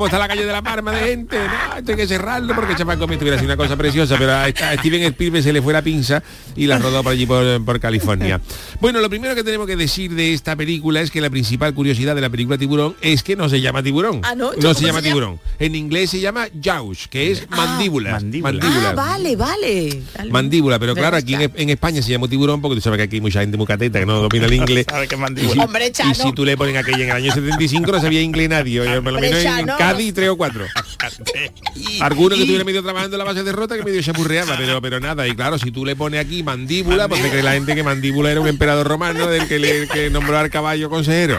[0.07, 1.37] está calle de la Parma de gente?
[1.37, 4.45] No, esto hay que cerrarlo porque Chapan Gómez hubiera sido una cosa preciosa, pero a,
[4.45, 6.23] a Steven Spielberg se le fue la pinza
[6.57, 8.41] y la rodó por allí por, por California.
[8.81, 12.15] Bueno, lo primero que tenemos que decir de esta película es que la principal curiosidad
[12.15, 14.21] de la película Tiburón es que no se llama tiburón.
[14.23, 14.53] Ah, ¿no?
[14.53, 15.03] no ¿Cómo se se llama llama?
[15.09, 15.41] tiburón.
[15.59, 18.13] En inglés se llama jaws, que es mandíbula.
[18.13, 18.91] Mandíbula.
[18.91, 20.03] Ah, vale, vale.
[20.31, 23.17] Mandíbula, pero claro, aquí en, en España se llama tiburón porque tú sabes que aquí
[23.17, 24.87] hay mucha gente muy cateta que no domina el inglés.
[24.91, 25.55] Sabe que es Y mandíbula.
[25.55, 26.13] si, Hombre, Chano.
[26.13, 29.13] y si tú le ponen aquello en el año 75 no sabía inglés nadie, por
[29.13, 29.67] lo menos en.
[29.67, 30.65] Cádiz tres o cuatro.
[32.01, 34.81] Alguno que estuviera medio trabajando en la base de rota que medio se aburreaba, pero,
[34.81, 35.27] pero nada.
[35.27, 38.31] Y claro, si tú le pones aquí mandíbula, pues te cree la gente que mandíbula
[38.31, 41.39] era un emperador romano del que, le, que nombró al caballo consejero.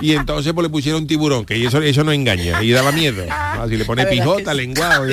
[0.00, 3.24] Y entonces pues le pusieron tiburón, que eso, eso no engaña, y daba miedo.
[3.30, 5.04] Ah, si le pone pijota, que lenguado,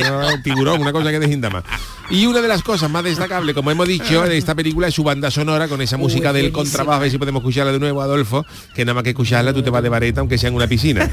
[0.43, 1.63] tiburón, una cosa que desginda más.
[2.09, 5.03] Y una de las cosas más destacables, como hemos dicho, de esta película es su
[5.03, 8.45] banda sonora con esa música del contrabajo, a ver si podemos escucharla de nuevo, Adolfo,
[8.75, 11.09] que nada más que escucharla tú te vas de vareta, aunque sea en una piscina.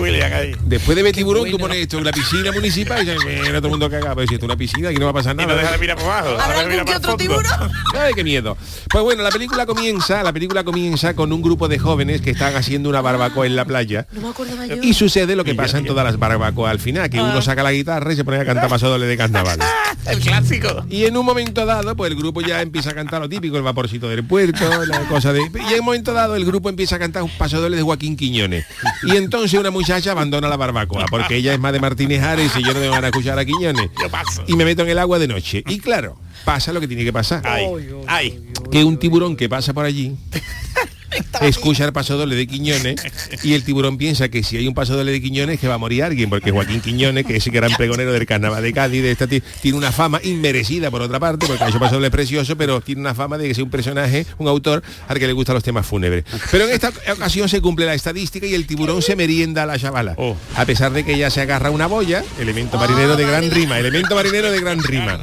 [0.00, 0.54] William ahí.
[0.64, 3.66] Después de ver tiburón, tú pones esto en la piscina municipal y dices, "Mira, todo
[3.66, 5.38] el mundo caga, pero si esto es una piscina, aquí no va a pasar Y
[5.38, 5.54] nada.
[5.54, 6.28] no deja de mirar por abajo.
[6.40, 7.44] ¿Habrá algún que otro tiburón?
[7.98, 8.56] Ay, qué miedo.
[8.90, 12.54] Pues bueno, la película comienza, la película comienza con un grupo de jóvenes que están
[12.56, 14.06] haciendo una barbacoa en la playa.
[14.12, 14.76] No me acordaba yo.
[14.82, 17.72] Y sucede lo que pasa en todas las barbacoas al final, que uno saca la
[17.72, 19.58] guitarra y se pone a cantar paso doble de carnaval.
[20.06, 20.84] El clásico.
[20.90, 23.62] Y en un momento dado, pues el grupo ya empieza a cantar lo típico, el
[23.62, 25.40] vaporcito del puerto, la cosa de...
[25.40, 28.16] Y en un momento dado el grupo empieza a cantar un paso doble de Joaquín
[28.16, 28.66] Quiñones.
[29.02, 32.62] Y entonces una muchacha abandona la barbacoa, porque ella es más de Martínez Ares y
[32.62, 33.90] yo no me van a escuchar a Quiñones.
[34.00, 34.44] Yo paso.
[34.46, 35.62] Y me meto en el agua de noche.
[35.66, 37.42] Y claro, pasa lo que tiene que pasar.
[37.44, 37.66] Ay,
[38.06, 38.50] ay.
[38.70, 40.16] Que un tiburón que pasa por allí
[41.42, 42.96] escucha el paso doble de Quiñones
[43.42, 45.78] y el tiburón piensa que si hay un paso doble de Quiñones que va a
[45.78, 49.10] morir alguien porque Joaquín Quiñones que es el gran pregonero del carnaval de Cádiz de
[49.10, 52.56] esta ti- tiene una fama inmerecida por otra parte porque ha hecho paso doble precioso
[52.56, 55.54] pero tiene una fama de que sea un personaje un autor al que le gustan
[55.54, 56.24] los temas fúnebres.
[56.50, 59.78] Pero en esta ocasión se cumple la estadística y el tiburón se merienda a la
[59.78, 60.14] chavala.
[60.16, 60.36] Oh.
[60.56, 64.14] a pesar de que ella se agarra una boya elemento marinero de gran rima elemento
[64.14, 65.20] marinero de gran rima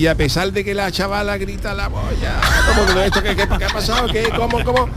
[0.00, 2.32] y a pesar de que la chavala grita la boya,
[3.22, 4.08] qué, qué- qué ha pasado?
[4.08, 4.30] ¿Qué?
[4.34, 4.64] ¿Cómo?
[4.64, 4.88] ¿Cómo?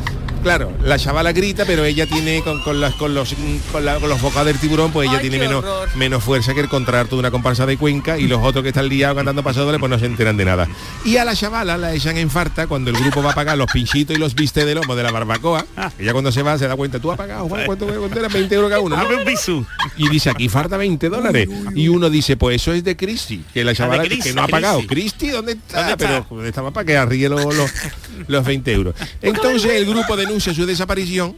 [0.43, 3.33] Claro, la chavala grita, pero ella tiene con, con las, con los
[3.71, 5.89] con, la- con los bocados del tiburón, pues ella Ay, tiene menos, horror.
[5.95, 8.89] menos fuerza que el contrato de una comparsa de Cuenca y los otros que están
[8.89, 10.67] liados cantando pasadores pues no se enteran de nada.
[11.05, 13.71] Y a la chavala la echan en farta cuando el grupo va a pagar los
[13.71, 15.65] pinchitos y los vistes de lomo de la barbacoa.
[15.97, 18.27] Ella cuando se va se da cuenta, tú has pagado, Juan, ¿cuánto, era?
[18.27, 18.97] 20 euros cada uno.
[18.97, 19.03] ¿no?
[19.03, 19.65] Dame un bisú.
[19.97, 21.47] Y dice, aquí falta 20 dólares.
[21.73, 24.81] Y uno dice, pues eso es de Cristi, que la chavala que- no ha pagado.
[24.87, 25.29] Cristi.
[25.29, 25.77] ¿dónde está?
[25.89, 26.25] ¿Dónde está?
[26.29, 27.71] Pero estaba para que arríe los, los,
[28.27, 28.95] los 20 euros.
[29.21, 31.35] Entonces el grupo su desaparición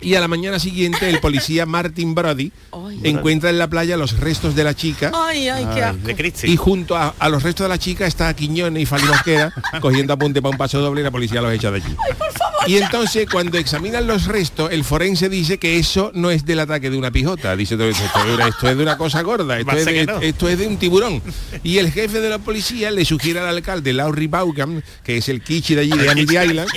[0.00, 3.00] y a la mañana siguiente el policía Martin Brody Ay.
[3.04, 6.06] encuentra en la playa los restos de la chica Ay, ay, qué asco.
[6.06, 6.46] De Cristi.
[6.48, 10.12] y junto a, a los restos de la chica está Quiñones y Fali Mosquera cogiendo
[10.12, 11.96] apunte para un paso doble y la policía los echa de allí.
[12.66, 16.90] Y entonces cuando examinan los restos, el forense dice que eso no es del ataque
[16.90, 17.56] de una pijota.
[17.56, 20.20] Dice esto, esto esto es de una cosa gorda, esto es, de, que no.
[20.20, 21.22] esto es de un tiburón.
[21.62, 25.42] Y el jefe de la policía le sugiere al alcalde Laurie Baucam, que es el
[25.42, 26.68] Kichi de allí de Amity Island,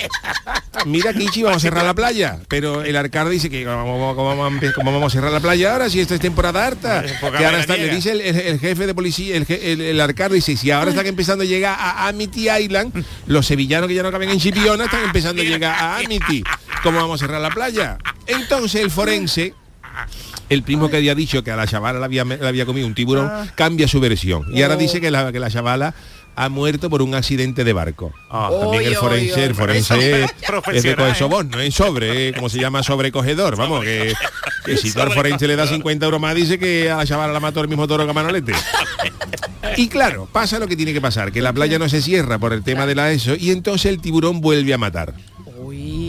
[0.85, 2.39] mira Kichi, vamos a cerrar la playa.
[2.47, 4.35] Pero el alcalde dice que ¿cómo, cómo-
[4.75, 7.03] cómo vamos a cerrar la playa ahora si esto es temporada harta.
[7.03, 9.45] Que ahora está, le dice el, el- el jefe de policía, el,
[9.81, 13.93] el, alcalde dice, si ahora están empezando a llegar a Amity Island, los sevillanos que
[13.95, 16.43] ya no caben en Chipiona están empezando a llegar a Amity.
[16.81, 17.97] ¿Cómo vamos a cerrar la playa?
[18.27, 19.53] Entonces el forense
[20.49, 22.93] el primo que había dicho que a la chavala le había, le había comido un
[22.95, 24.43] tiburón, cambia su versión.
[24.53, 25.93] Y ahora dice que la, que la chavala
[26.35, 28.13] ha muerto por un accidente de barco.
[28.29, 31.15] Ah, también el forense, oy, el oy, forense pero es, de coger ¿eh?
[31.15, 34.13] sobón, no es sobre, eh, como se llama sobrecogedor, vamos, que,
[34.65, 37.33] que si tú al forense le da 50 euros más, dice que a la chavala
[37.33, 38.53] la mató el mismo toro que a Manolete.
[39.77, 42.53] Y claro, pasa lo que tiene que pasar, que la playa no se cierra por
[42.53, 45.13] el tema de la ESO y entonces el tiburón vuelve a matar.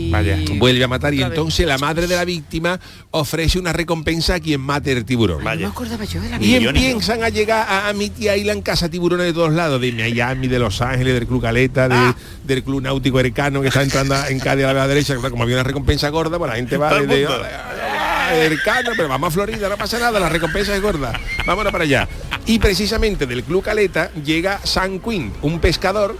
[0.09, 0.37] Vaya.
[0.57, 2.79] Vuelve a matar y entonces la madre de la víctima
[3.11, 5.43] ofrece una recompensa a quien mate el tiburón.
[5.43, 8.89] No me acordaba yo de la Y Millones, empiezan a llegar a Amity Island casa
[8.89, 12.81] tiburones de todos lados, de Miami, de Los Ángeles, del Club Caleta, de- del Club
[12.81, 16.37] Náutico Ercano que está entrando en Cádiz a la derecha, como había una recompensa gorda,
[16.37, 17.15] pues la gente va mundo.
[17.43, 21.13] "Ah, Ercano, pero vamos a Florida, no pasa nada, la recompensa es gorda.
[21.45, 22.07] Vámonos para allá.
[22.47, 26.17] Y precisamente del Club Caleta llega San Quinn, un pescador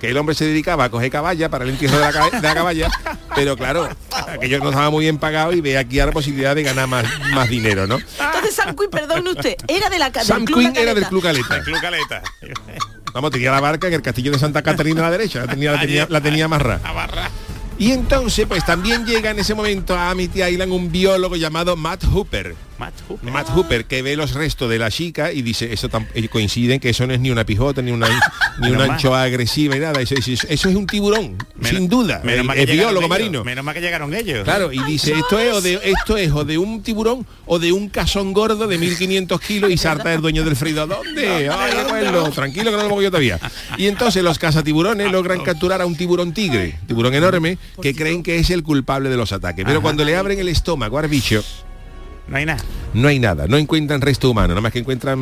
[0.00, 2.48] que el hombre se dedicaba a coger caballa para el entierro de la, ca- de
[2.48, 2.90] la caballa,
[3.34, 3.88] pero claro,
[4.28, 7.48] aquello no estaba muy bien pagado y ve aquí la posibilidad de ganar más, más
[7.48, 7.96] dinero, ¿no?
[7.98, 11.06] Entonces Sam Quinn, perdón usted, era de la del Sam Club Quinn era del.
[11.06, 11.60] Club Caleta.
[11.62, 12.22] Club Caleta.
[13.12, 15.72] Vamos, tenía la barca en el castillo de Santa Catarina a la derecha, la tenía,
[15.72, 16.44] la tenía, la tenía.
[16.44, 17.30] Abarra.
[17.78, 22.04] Y entonces, pues también llega en ese momento a Amity Island un biólogo llamado Matt
[22.04, 22.54] Hooper.
[22.78, 23.30] Matt Hooper.
[23.32, 25.88] Matt Hooper, que ve los restos de la chica y dice, eso
[26.30, 28.08] coinciden que eso no es ni una pijota, ni una,
[28.60, 32.20] ni una anchoa agresiva y nada, eso, eso- eso es un tiburón, sin duda.
[32.24, 33.44] Menos el, mal que el llegaron biólogo ellos, marino.
[33.44, 34.44] Menos mal que llegaron ellos.
[34.44, 37.72] Claro, y dice, esto es, o de, esto es o de un tiburón o de
[37.72, 40.86] un cazón gordo de 1500 kilos y sarta el dueño del frido.
[40.86, 41.48] ¿Dónde?
[41.50, 43.38] Ay, abuelo, tranquilo que no lo pongo yo todavía.
[43.76, 48.38] Y entonces los cazatiburones logran capturar a un tiburón tigre, tiburón enorme, que creen que
[48.38, 49.64] es el culpable de los ataques.
[49.64, 51.42] Pero cuando le abren el estómago al bicho,
[52.28, 52.62] No hay nada.
[52.94, 55.18] No hay nada, no encuentran resto humano, nada más que encuentran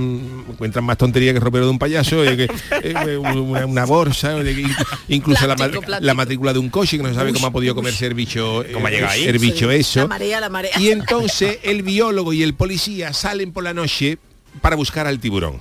[0.48, 2.48] encuentran más tontería que el ropero de un payaso, eh, que,
[2.82, 7.08] eh, una, una bolsa, eh, que- incluso la, Plástico, matrícula de un coche que no
[7.08, 9.24] se sabe Uy, cómo ha podido comerse el bicho, eh, ¿Cómo ha llegado ahí?
[9.24, 10.00] el bicho eso.
[10.00, 10.78] La marea, la marea.
[10.78, 14.18] Y entonces el biólogo y el policía salen por la noche
[14.60, 15.60] para buscar al tiburón.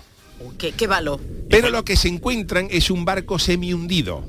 [0.59, 1.19] ¿Qué, qué valor?
[1.49, 4.23] Pero lo que se encuentran es un barco semi hundido.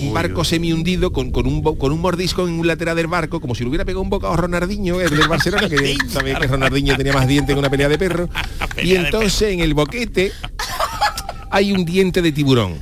[0.00, 3.40] Un barco semi hundido con, con, un, con un mordisco en un lateral del barco,
[3.40, 6.46] como si le hubiera pegado un bocado a Ronaldinho, el del Barcelona, que sabéis que
[6.46, 8.28] Ronaldinho tenía más dientes que una pelea de perro.
[8.82, 10.32] Y entonces en el boquete
[11.50, 12.74] hay un diente de tiburón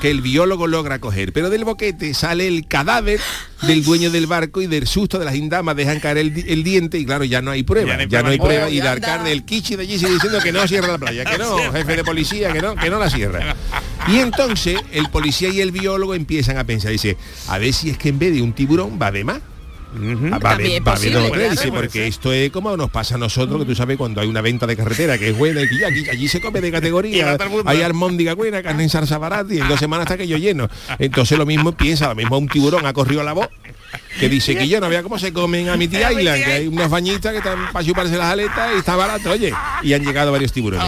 [0.00, 3.20] que el biólogo logra coger, pero del boquete sale el cadáver
[3.62, 6.62] del dueño del barco y del susto de las indamas dejan caer el, di- el
[6.62, 8.68] diente y claro, ya no hay prueba, ya no hay prueba.
[8.68, 11.38] y el alcalde del Kichi de allí sigue diciendo que no cierra la playa, que
[11.38, 13.56] no, jefe de policía, que no, que no la cierra.
[14.08, 17.16] Y entonces el policía y el biólogo empiezan a pensar, dice,
[17.48, 19.40] a ver si es que en vez de un tiburón va de más.
[19.96, 21.50] Va a haber, También va a haber posible, claro.
[21.50, 24.40] dice, porque esto es como nos pasa a nosotros, que tú sabes cuando hay una
[24.40, 27.46] venta de carretera que es buena y que allí, allí se come de categoría, va
[27.66, 30.68] hay almóndiga buena, carne en salsa barata y en dos semanas está que yo lleno.
[30.98, 33.48] Entonces lo mismo piensa, lo mismo un tiburón ha corrido a la voz
[34.18, 36.66] que dice que yo no vea cómo se comen a mi tía Island, que hay
[36.66, 39.52] unas bañitas que están para chuparse las aletas y está barato, oye.
[39.82, 40.86] Y han llegado varios tiburones.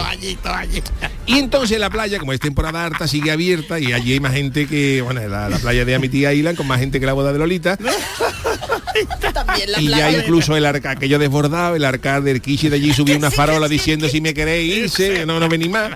[1.25, 4.67] Y entonces la playa, como es temporada harta, sigue abierta y allí hay más gente
[4.67, 7.39] que, bueno, la, la playa de Amitía Island con más gente que la boda de
[7.39, 7.77] Lolita.
[9.33, 12.93] También la Y ya incluso el arca, aquello desbordado, el arcade del Kishi de allí
[12.95, 15.91] subió una farola diciendo si me queréis irse, no, no venís más.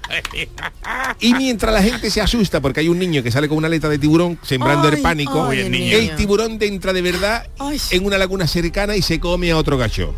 [1.20, 3.90] Y mientras la gente se asusta porque hay un niño que sale con una aleta
[3.90, 7.80] de tiburón sembrando el pánico, el, tiburón entra de verdad Ay.
[7.92, 10.16] en una laguna cercana y se come a otro gacho.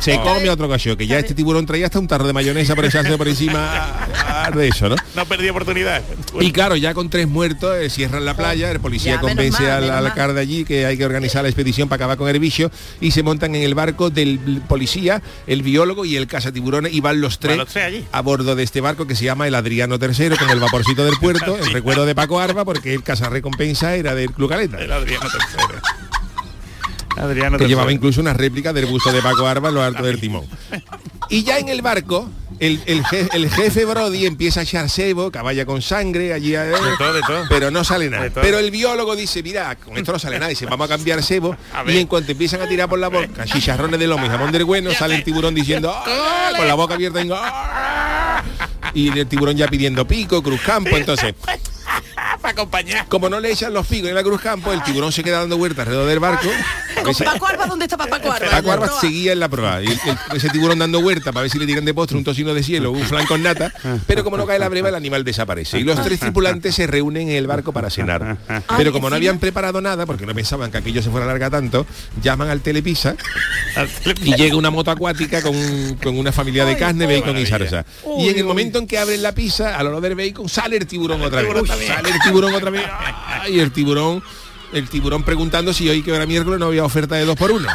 [0.00, 2.74] Se come a otro gacho, que ya este tiburón traía hasta un tarro de mayonesa
[2.74, 4.08] por echarse por encima
[4.54, 4.96] de eso, ¿no?
[5.14, 6.02] No perdí oportunidad.
[6.40, 9.90] Y claro, ya con tres muertos eh, cierran la playa, el policía Ya, convence mal,
[9.90, 13.12] al alcalde allí que hay que organizar la expedición para acabar con el bicho y
[13.12, 17.38] se montan en el barco del policía, el biólogo y el cazatiburones y van los
[17.38, 18.04] tres Van los tres allí.
[18.12, 21.16] a bordo de este barco que se llama el Adriano III con el vaporcito del
[21.16, 24.78] puerto, en recuerdo de Paco Arba porque el recompensa era del Club Caleta.
[24.80, 25.80] El Adriano tercero.
[27.16, 30.20] Adriano que llevaba incluso una réplica del busto de Paco Arba en lo alto del
[30.20, 30.44] timón.
[31.30, 32.28] Y ya en el barco,
[32.60, 36.64] el, el je- el jefe Brody empieza a echar cebo, caballa con sangre, allí a-
[36.64, 37.44] De todo, de todo.
[37.48, 38.28] pero no sale nada.
[38.34, 41.20] Pero el biólogo dice, mira, con esto no sale nada, dice, vamos a cambiar.
[41.72, 41.94] A ver.
[41.94, 44.64] Y en cuanto empiezan a tirar por la boca, chicharrones de lomo y jamón del
[44.66, 48.42] bueno, sale el tiburón diciendo, "Ah", con la boca abierta, y, "Ah".
[48.92, 51.34] y el tiburón ya pidiendo pico, cruz campo, entonces
[52.44, 53.06] Para acompañar.
[53.08, 55.56] como no le echan los picos en la cruz campo, el tiburón se queda dando
[55.56, 56.46] vueltas alrededor del barco.
[56.46, 58.50] a ver ¿Con si- Paco Arba dónde estaba Paco Arba?
[58.50, 59.00] Paco Arba proa.
[59.00, 59.80] seguía en la prueba.
[59.82, 62.24] Y el- el- ese tiburón dando vuelta para ver si le tiran de postre un
[62.24, 63.72] tocino de cielo, un flan con nata,
[64.06, 65.78] pero como no cae la breva, el animal desaparece.
[65.80, 68.36] Y los tres tripulantes se reúnen en el barco para cenar.
[68.76, 71.48] Pero como no habían preparado nada, porque no pensaban que aquello se fuera a larga
[71.48, 71.86] tanto,
[72.22, 73.16] llaman al telepisa
[74.22, 77.86] y llega una moto acuática con, con una familia de carne, bacon y salsa.
[78.18, 80.86] Y en el momento en que abren la pizza, al olor del bacon, sale el
[80.86, 81.48] tiburón otra vez.
[81.48, 81.92] tiburón también.
[81.94, 82.84] Sale el tiburón otra vez.
[83.48, 84.22] Y el tiburón,
[84.72, 87.68] el tiburón preguntando si hoy que era miércoles no había oferta de dos por uno.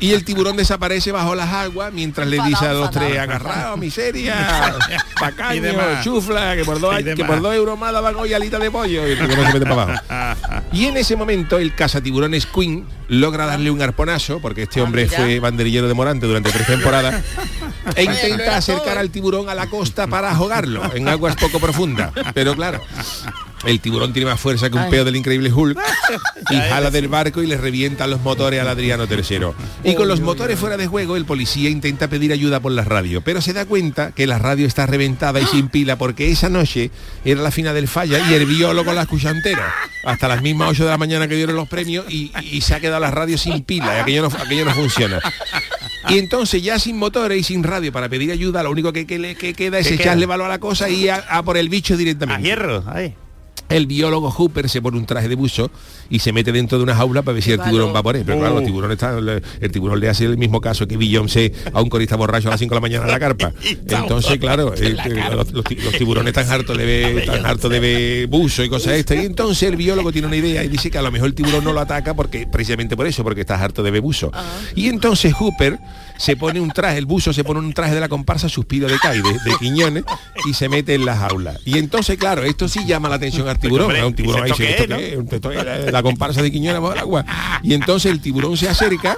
[0.00, 4.76] Y el tiburón desaparece bajo las aguas mientras le dice a los tres, agarrado, miseria,
[5.20, 9.06] pacaño, chufla, que por dos, que por dos euros más daban hoy alita de pollo.
[9.06, 10.64] Y el tiburón se mete para abajo.
[10.72, 15.16] Y en ese momento el cazatiburones Queen logra darle un arponazo, porque este hombre mira.
[15.16, 17.24] fue banderillero de Morante durante tres temporadas,
[17.94, 22.12] e intenta acercar al tiburón a la costa para ahogarlo en aguas poco profundas.
[22.34, 22.80] Pero claro,
[23.64, 25.78] el tiburón tiene más fuerza que un peo del increíble Hulk
[26.50, 29.48] y jala del barco y le revienta los motores al Adriano III.
[29.84, 33.20] Y con los motores fuera de juego, el policía intenta pedir ayuda por la radio,
[33.20, 36.90] pero se da cuenta que la radio está reventada y sin pila porque esa noche
[37.24, 39.74] era la final del falla y el biólogo la escucha entera.
[40.04, 42.80] Hasta las mismas 8 de la mañana que dieron los premios y, y se ha
[42.80, 45.20] quedado la radio sin pila y aquello no, aquello no funciona.
[46.10, 49.18] Y entonces ya sin motores y sin radio para pedir ayuda, lo único que, que
[49.18, 51.68] le que queda es ¿Qué echarle valor a la cosa y a, a por el
[51.68, 52.42] bicho A directamente.
[52.42, 52.84] hierro.
[52.86, 53.14] Ahí.
[53.68, 55.70] El biólogo Hooper se pone un traje de buzo
[56.08, 58.22] y se mete dentro de una jaula para ver si el tiburón va por él.
[58.24, 58.66] Pero claro, los Uh.
[58.66, 59.28] tiburones están,
[59.60, 62.60] el tiburón le hace el mismo caso que Beyoncé a un corista borracho a las
[62.60, 63.52] 5 de la mañana en la carpa.
[63.88, 67.70] Entonces, claro, eh, eh, los, los ti- los tiburones están hartos de ver, están hartos
[67.70, 69.18] de ver buzo y cosas estas.
[69.18, 71.62] Y entonces el biólogo tiene una idea y dice que a lo mejor el tiburón
[71.64, 74.32] no lo ataca porque precisamente por eso, porque está harto de ver buzo.
[74.74, 75.78] Y entonces Hooper
[76.18, 78.98] se pone un traje, el buzo se pone un traje de la comparsa Suspiro de
[78.98, 80.04] Cai, de, Quiñones,
[80.46, 81.58] y se mete en la jaula.
[81.64, 83.86] Y entonces, claro, esto sí llama la atención al tiburón.
[83.86, 84.08] hombre, ¿no?
[84.08, 87.24] Un tiburón ahí, ¿esto qué es la, la comparsa de Quiñones bajo el agua.
[87.62, 89.16] Y entonces el tiburón se acerca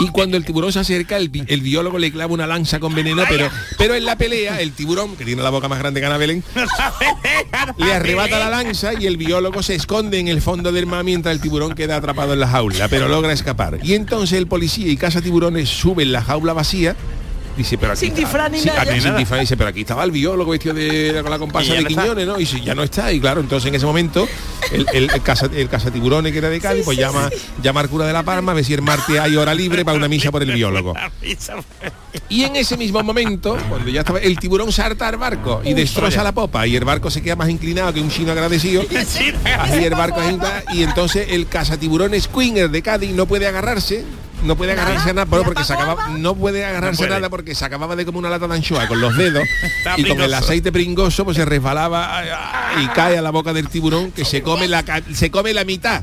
[0.00, 3.24] Y cuando el tiburón se acerca, el, el biólogo le clava una lanza con veneno,
[3.28, 6.16] pero, pero en la pelea, el tiburón, que tiene la boca más grande que Ana
[6.16, 6.42] Belén,
[7.76, 11.34] le arrebata la lanza y el biólogo se esconde en el fondo del mar mientras
[11.34, 13.78] el tiburón queda atrapado en la jaula, pero logra escapar.
[13.82, 16.96] Y entonces el policía y caza tiburones suben la jaula vacía.
[17.56, 18.82] Dice, pero aquí Sin está- disfraz ni sí, nada.
[18.82, 19.18] aquí sin Nada.
[19.18, 22.02] disfraz, dice, pero aquí estaba el biólogo vestido de con la comparsa de no está.
[22.02, 22.40] Quiñones, ¿no?
[22.40, 24.26] Y si ya no está, y claro, entonces en ese momento
[24.70, 27.28] el, el, el caza, el cazatiburones que era de Cádiz, pues llama,
[27.62, 29.98] llama al cura de la Palma a ver si el martes hay hora libre para
[29.98, 30.94] una misa por el biólogo.
[32.30, 36.22] Y en ese mismo momento, cuando ya estaba, el tiburón salta al barco y destroza
[36.22, 38.82] la popa y el barco se queda más inclinado que un chino agradecido.
[39.58, 40.20] Así el barco
[40.72, 44.04] y entonces el cazatiburones Quinger de Cádiz no puede agarrarse.
[44.44, 47.10] No puede agarrarse a nada, porque se acababa, no puede agarrarse puede.
[47.10, 49.44] nada porque se acababa de como una lata de anchoa con los dedos
[49.96, 52.24] y con el aceite pringoso pues se resbalaba
[52.82, 54.84] y cae a la boca del tiburón que se come la
[55.14, 56.02] se come la mitad.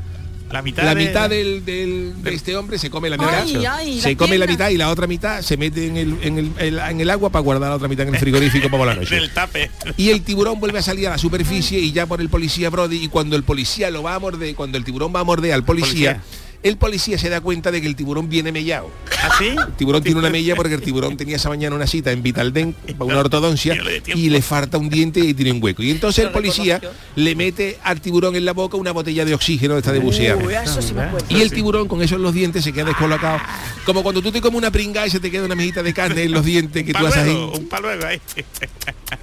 [0.50, 3.42] La mitad, la de- mitad del, del- de este hombre se come la mitad.
[3.44, 6.16] Ay, ay, se la come la mitad y la otra mitad se mete en el,
[6.22, 8.78] en el, el- en el agua para guardar la otra mitad en el frigorífico para
[8.78, 9.14] por la noche.
[9.20, 9.70] Del tape.
[9.96, 12.96] y el tiburón vuelve a salir a la superficie y ya por el policía Brody
[13.04, 15.62] y cuando el policía lo va a morder cuando el tiburón va a morder al
[15.62, 16.39] policía, Policía.
[16.62, 18.90] El policía se da cuenta de que el tiburón viene mellado
[19.22, 19.46] ¿Así?
[19.48, 22.76] el tiburón tiene una mella porque el tiburón tenía esa mañana una cita en Vitaldent
[22.92, 25.82] para una ortodoncia y le falta un diente y tiene un hueco.
[25.82, 26.80] Y entonces el policía
[27.16, 30.36] le mete al tiburón en la boca una botella de oxígeno de esta de bucear.
[30.36, 31.26] Uy, eso sí me acuerdo.
[31.30, 33.38] Y el tiburón con eso en los dientes se queda descolocado.
[33.86, 36.22] Como cuando tú te comes una pringa y se te queda una mejita de carne
[36.24, 38.20] en los dientes que tú haces ahí un paluego ahí.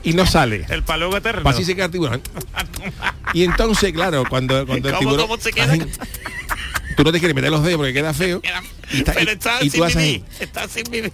[0.03, 0.65] y no sale.
[0.69, 1.47] El paluego eterno.
[1.49, 2.21] Así se queda el tiburón.
[3.33, 5.27] Y entonces, claro, cuando, cuando el ¿Cómo- tiburón...
[5.27, 5.73] cómo se queda?
[5.73, 5.81] así,
[6.97, 8.41] tú no te quieres meter los dedos porque queda feo.
[8.91, 10.05] Y, está- Pero y- está y sin tú haces ahí.
[10.13, 10.23] vivir.
[10.39, 11.11] Está sin vivir.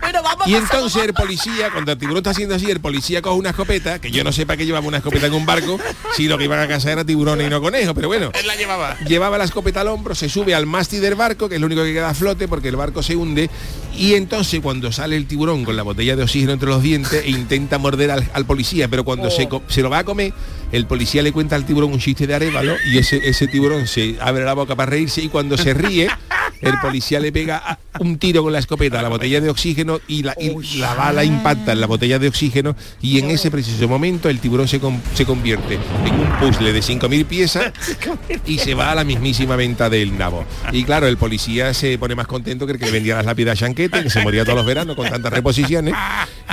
[0.00, 3.38] Bueno, vamos Y entonces el policía, cuando el tiburón está haciendo así, el policía coge
[3.38, 5.78] una escopeta, que yo no sé para qué llevaba una escopeta en un barco,
[6.16, 8.30] si lo que iban a cazar era tiburones y no conejos, pero bueno.
[8.34, 8.98] Él la llevaba.
[9.00, 11.82] Llevaba la escopeta al hombro, se sube al mástil del barco, que es lo único
[11.84, 13.48] que queda a flote porque el barco se hunde,
[13.96, 17.30] y entonces cuando sale el tiburón con la botella de oxígeno entre los dientes e
[17.30, 20.32] intenta morder al, al policía, pero cuando se, co- se lo va a comer,
[20.72, 24.16] el policía le cuenta al tiburón un chiste de arévalo y ese, ese tiburón se
[24.20, 26.08] abre la boca para reírse y cuando se ríe,
[26.60, 30.22] el policía le pega un tiro con la escopeta a la botella de oxígeno y
[30.22, 34.28] la, y la bala impacta en la botella de oxígeno y en ese preciso momento
[34.28, 37.72] el tiburón se, con- se convierte en un puzzle de 5.000 piezas
[38.46, 40.44] y se va a la mismísima venta del nabo.
[40.72, 43.56] Y claro, el policía se pone más contento que el que le vendía las lápidas
[43.58, 45.94] a Chanquete, que se moría todos los veranos con tantas reposiciones.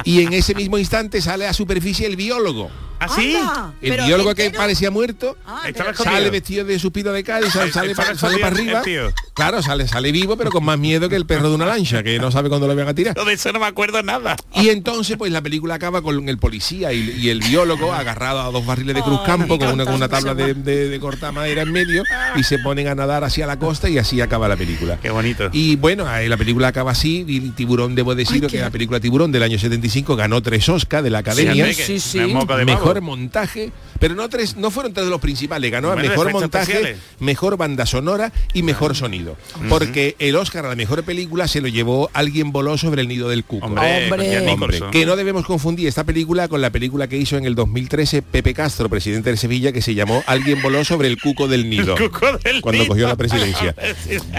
[0.04, 2.70] Y en ese mismo instante sale a superficie el biólogo.
[3.00, 3.36] ¿Así?
[3.36, 5.64] Anda, El pero biólogo que parecía muerto Ah,
[6.02, 9.14] sale vestido de suspiro de Cádiz, sale, sale para, sale para escondido arriba.
[9.34, 12.18] Claro, sale, sale vivo, pero con más miedo que el perro de una lancha, que
[12.18, 13.14] no sabe cuándo lo van a tirar.
[13.14, 14.38] De eso no me acuerdo nada.
[14.54, 18.52] Y entonces, pues la película acaba con el policía y, y el biólogo agarrado a
[18.52, 21.64] dos barriles de Cruz Campo con una, con una tabla de, de, de cortar madera
[21.64, 22.04] en medio
[22.38, 24.98] y se ponen a nadar hacia la costa y así acaba la película.
[25.02, 25.50] Qué bonito.
[25.52, 29.32] Y bueno, ahí la película acaba así y Tiburón, debo decir que la película Tiburón
[29.34, 31.73] del año 75 ganó tres Oscars de la Academia.
[31.73, 32.19] Sí, sí.
[32.65, 36.71] mejor montaje, pero no tres, no fueron tres de los principales, ganó a mejor montaje,
[36.71, 36.97] especiales.
[37.19, 39.36] mejor banda sonora y mejor sonido.
[39.69, 43.27] Porque el Oscar a la mejor película se lo llevó Alguien voló sobre el nido
[43.29, 43.65] del cuco.
[43.65, 44.09] Hombre,
[44.49, 44.81] Hombre.
[44.91, 48.53] que no debemos confundir esta película con la película que hizo en el 2013 Pepe
[48.53, 51.95] Castro, presidente de Sevilla, que se llamó Alguien voló sobre el cuco del nido.
[51.97, 52.88] Cuco del cuando nido.
[52.93, 53.75] cogió la presidencia.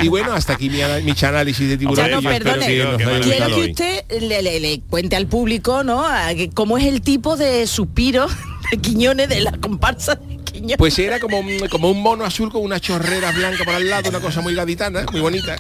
[0.03, 2.22] Y bueno, hasta aquí mi, mi análisis de tiburón.
[2.22, 2.66] Perdone.
[2.66, 3.70] que que hoy.
[3.70, 6.05] usted le, le- le cuente al público, ¿no?
[6.55, 8.28] Cómo es el tipo de suspiro
[8.70, 10.16] de Quiñones de la comparsa.
[10.78, 14.11] Pues era como un, como un mono azul con unas chorreras blancas por al lado,
[14.11, 15.57] una cosa muy gaditana, muy bonita.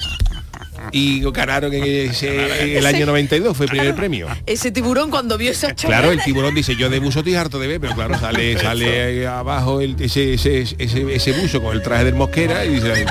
[0.92, 4.28] Y ganaron en, ese- en el año 92, fue el primer premio.
[4.46, 6.00] Ese tiburón cuando vio esa chorrera.
[6.00, 9.02] Claro, el tiburón dice, yo de buzo estoy harto de ver, pero claro, sale, sale
[9.02, 12.92] ahí abajo el- ese, ese, ese, ese buzo con el traje del mosquera y dice,
[12.92, 13.10] esto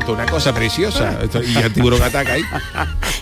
[0.00, 1.18] es una cosa preciosa.
[1.22, 2.42] Esto- y el tiburón ataca ahí.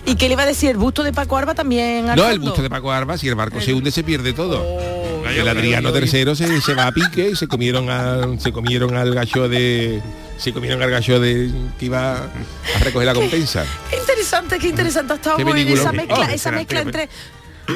[0.07, 0.70] ¿Y qué le iba a decir?
[0.70, 2.07] ¿El busto de Paco Arba también?
[2.14, 4.62] No, el busto de Paco Arba, si el barco se hunde se pierde todo.
[4.62, 5.26] Oh.
[5.28, 9.14] el Adriano III se, se va a pique y se comieron al, se comieron al
[9.14, 10.01] gacho de
[10.37, 13.64] se comieron al gacho de que iba a recoger la compensa.
[13.91, 17.09] Qué interesante, qué interesante ha estado muy bien esa mezcla, Oh, esa mezcla entre,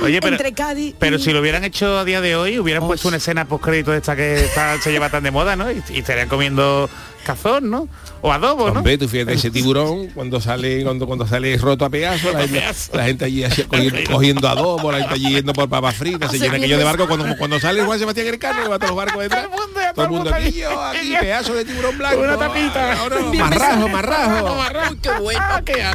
[0.02, 2.86] Oye, pero, entre Cádiz pero y- si lo hubieran hecho a día de hoy, hubieran
[2.86, 5.70] puesto una escena post crédito esta que está- se lleva tan de moda, ¿no?
[5.70, 6.90] Y, y estarían comiendo
[7.28, 7.88] cazón, ¿no?
[8.22, 8.78] O adobo, ¿no?
[8.78, 12.64] Hombre, tú fíjate ese tiburón cuando sale cuando, cuando sale roto a pedazos, la, gente-
[12.94, 16.38] la gente allí así, cogiendo, cogiendo adobo, la gente allí yendo por papas fritas, se
[16.38, 18.96] llena aquello de barco cuando, cuando sale Juan Sebastián Elcano y va a todos los
[18.96, 19.46] barcos detrás.
[19.94, 22.20] Todo el mundo aquí, yo, aquí, pedazo de tiburón blanco.
[22.20, 22.98] Una tapita.
[23.00, 24.96] Ahora, marrajo, marrajo.
[25.02, 25.40] Qué bueno.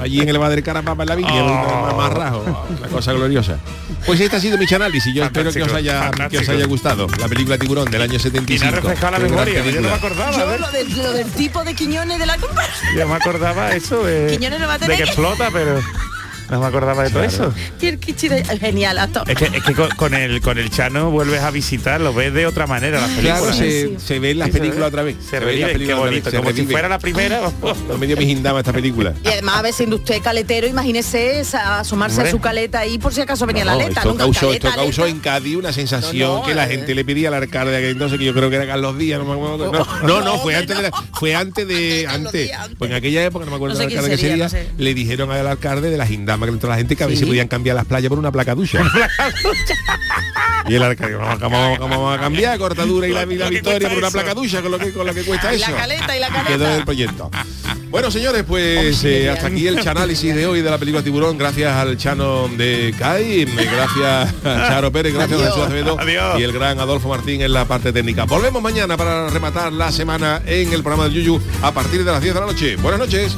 [0.02, 1.96] Allí en el Madre Carapapa en la viña, Oh.
[1.98, 2.44] más rajo,
[2.80, 3.58] una cosa gloriosa.
[4.06, 5.14] Pues este ha sido mi análisis.
[5.14, 8.20] Yo espero que os, haya, que os haya gustado la película Tiburón del año Y
[8.20, 8.64] 75.
[8.64, 9.96] me ha refrescado la Qué gran memoria, yo no me película.
[9.96, 10.32] acordaba.
[10.38, 10.60] Yo ¿ves?
[10.60, 12.96] lo, de- lo del el tipo de Quiñones de la comparación.
[12.98, 15.82] Yo me acordaba eso de, Quiñones no va a de tener que que- explota, pero
[16.50, 17.54] no me acordaba de todo eso.
[17.82, 19.30] Y el Kichira, genial, actor.
[19.30, 22.34] Es que, es que con, con el con el Chano vuelves a visitar, lo ves
[22.34, 23.40] de otra manera las películas.
[23.42, 25.16] Claro, se, se ve en las películas otra vez.
[25.30, 27.42] Se ve en las revive, qué bonito, como si fuera la primera.
[27.88, 29.14] No me dio mi gindama esta película.
[29.24, 32.30] Y además, a ver, siendo usted caletero, imagínese esa- asomarse Hombre.
[32.30, 34.00] a su caleta ahí por si acaso venía No, la aleta.
[34.02, 35.16] esto nunca causó, caleta, esto causó aleta.
[35.18, 36.70] en Cádiz una sensación No, no, que la eh.
[36.78, 39.20] gente le pedía al alcalde de aquel entonces, que yo creo que era Carlos Díaz,
[39.20, 39.72] no me acuerdo.
[39.72, 42.52] No, no, no, fue antes de la- fue antes de antes.
[42.78, 44.94] Pues en aquella época, no me acuerdo No sé del quién alcalde que sería, le
[44.94, 46.06] dijeron al alcalde de la
[46.40, 48.32] que le entró la gente que a ver si podían cambiar las playas por una
[48.32, 48.82] placa ducha.
[50.68, 53.98] y el alcalde, "No, ¿cómo, vamos- vamos a cambiar cortadura y la, la victoria por
[53.98, 55.76] una placa ducha con lo que con lo que cuesta Y la eso?
[55.76, 56.48] caleta, y la caleta.
[56.50, 57.32] Quedó el proyecto.
[57.90, 61.38] Bueno, señores, pues eh, hasta aquí el chanálisis de hoy de la película Tiburón.
[61.38, 65.98] Gracias al Chano de CAI, gracias a Charo Pérez, gracias a Jesús Acevedo
[66.40, 68.24] y el gran Adolfo Martín en la parte técnica.
[68.24, 72.22] Volvemos mañana para rematar la semana en el programa del Yuyu a partir de las
[72.22, 72.76] 10 de la noche.
[72.78, 73.38] Buenas noches.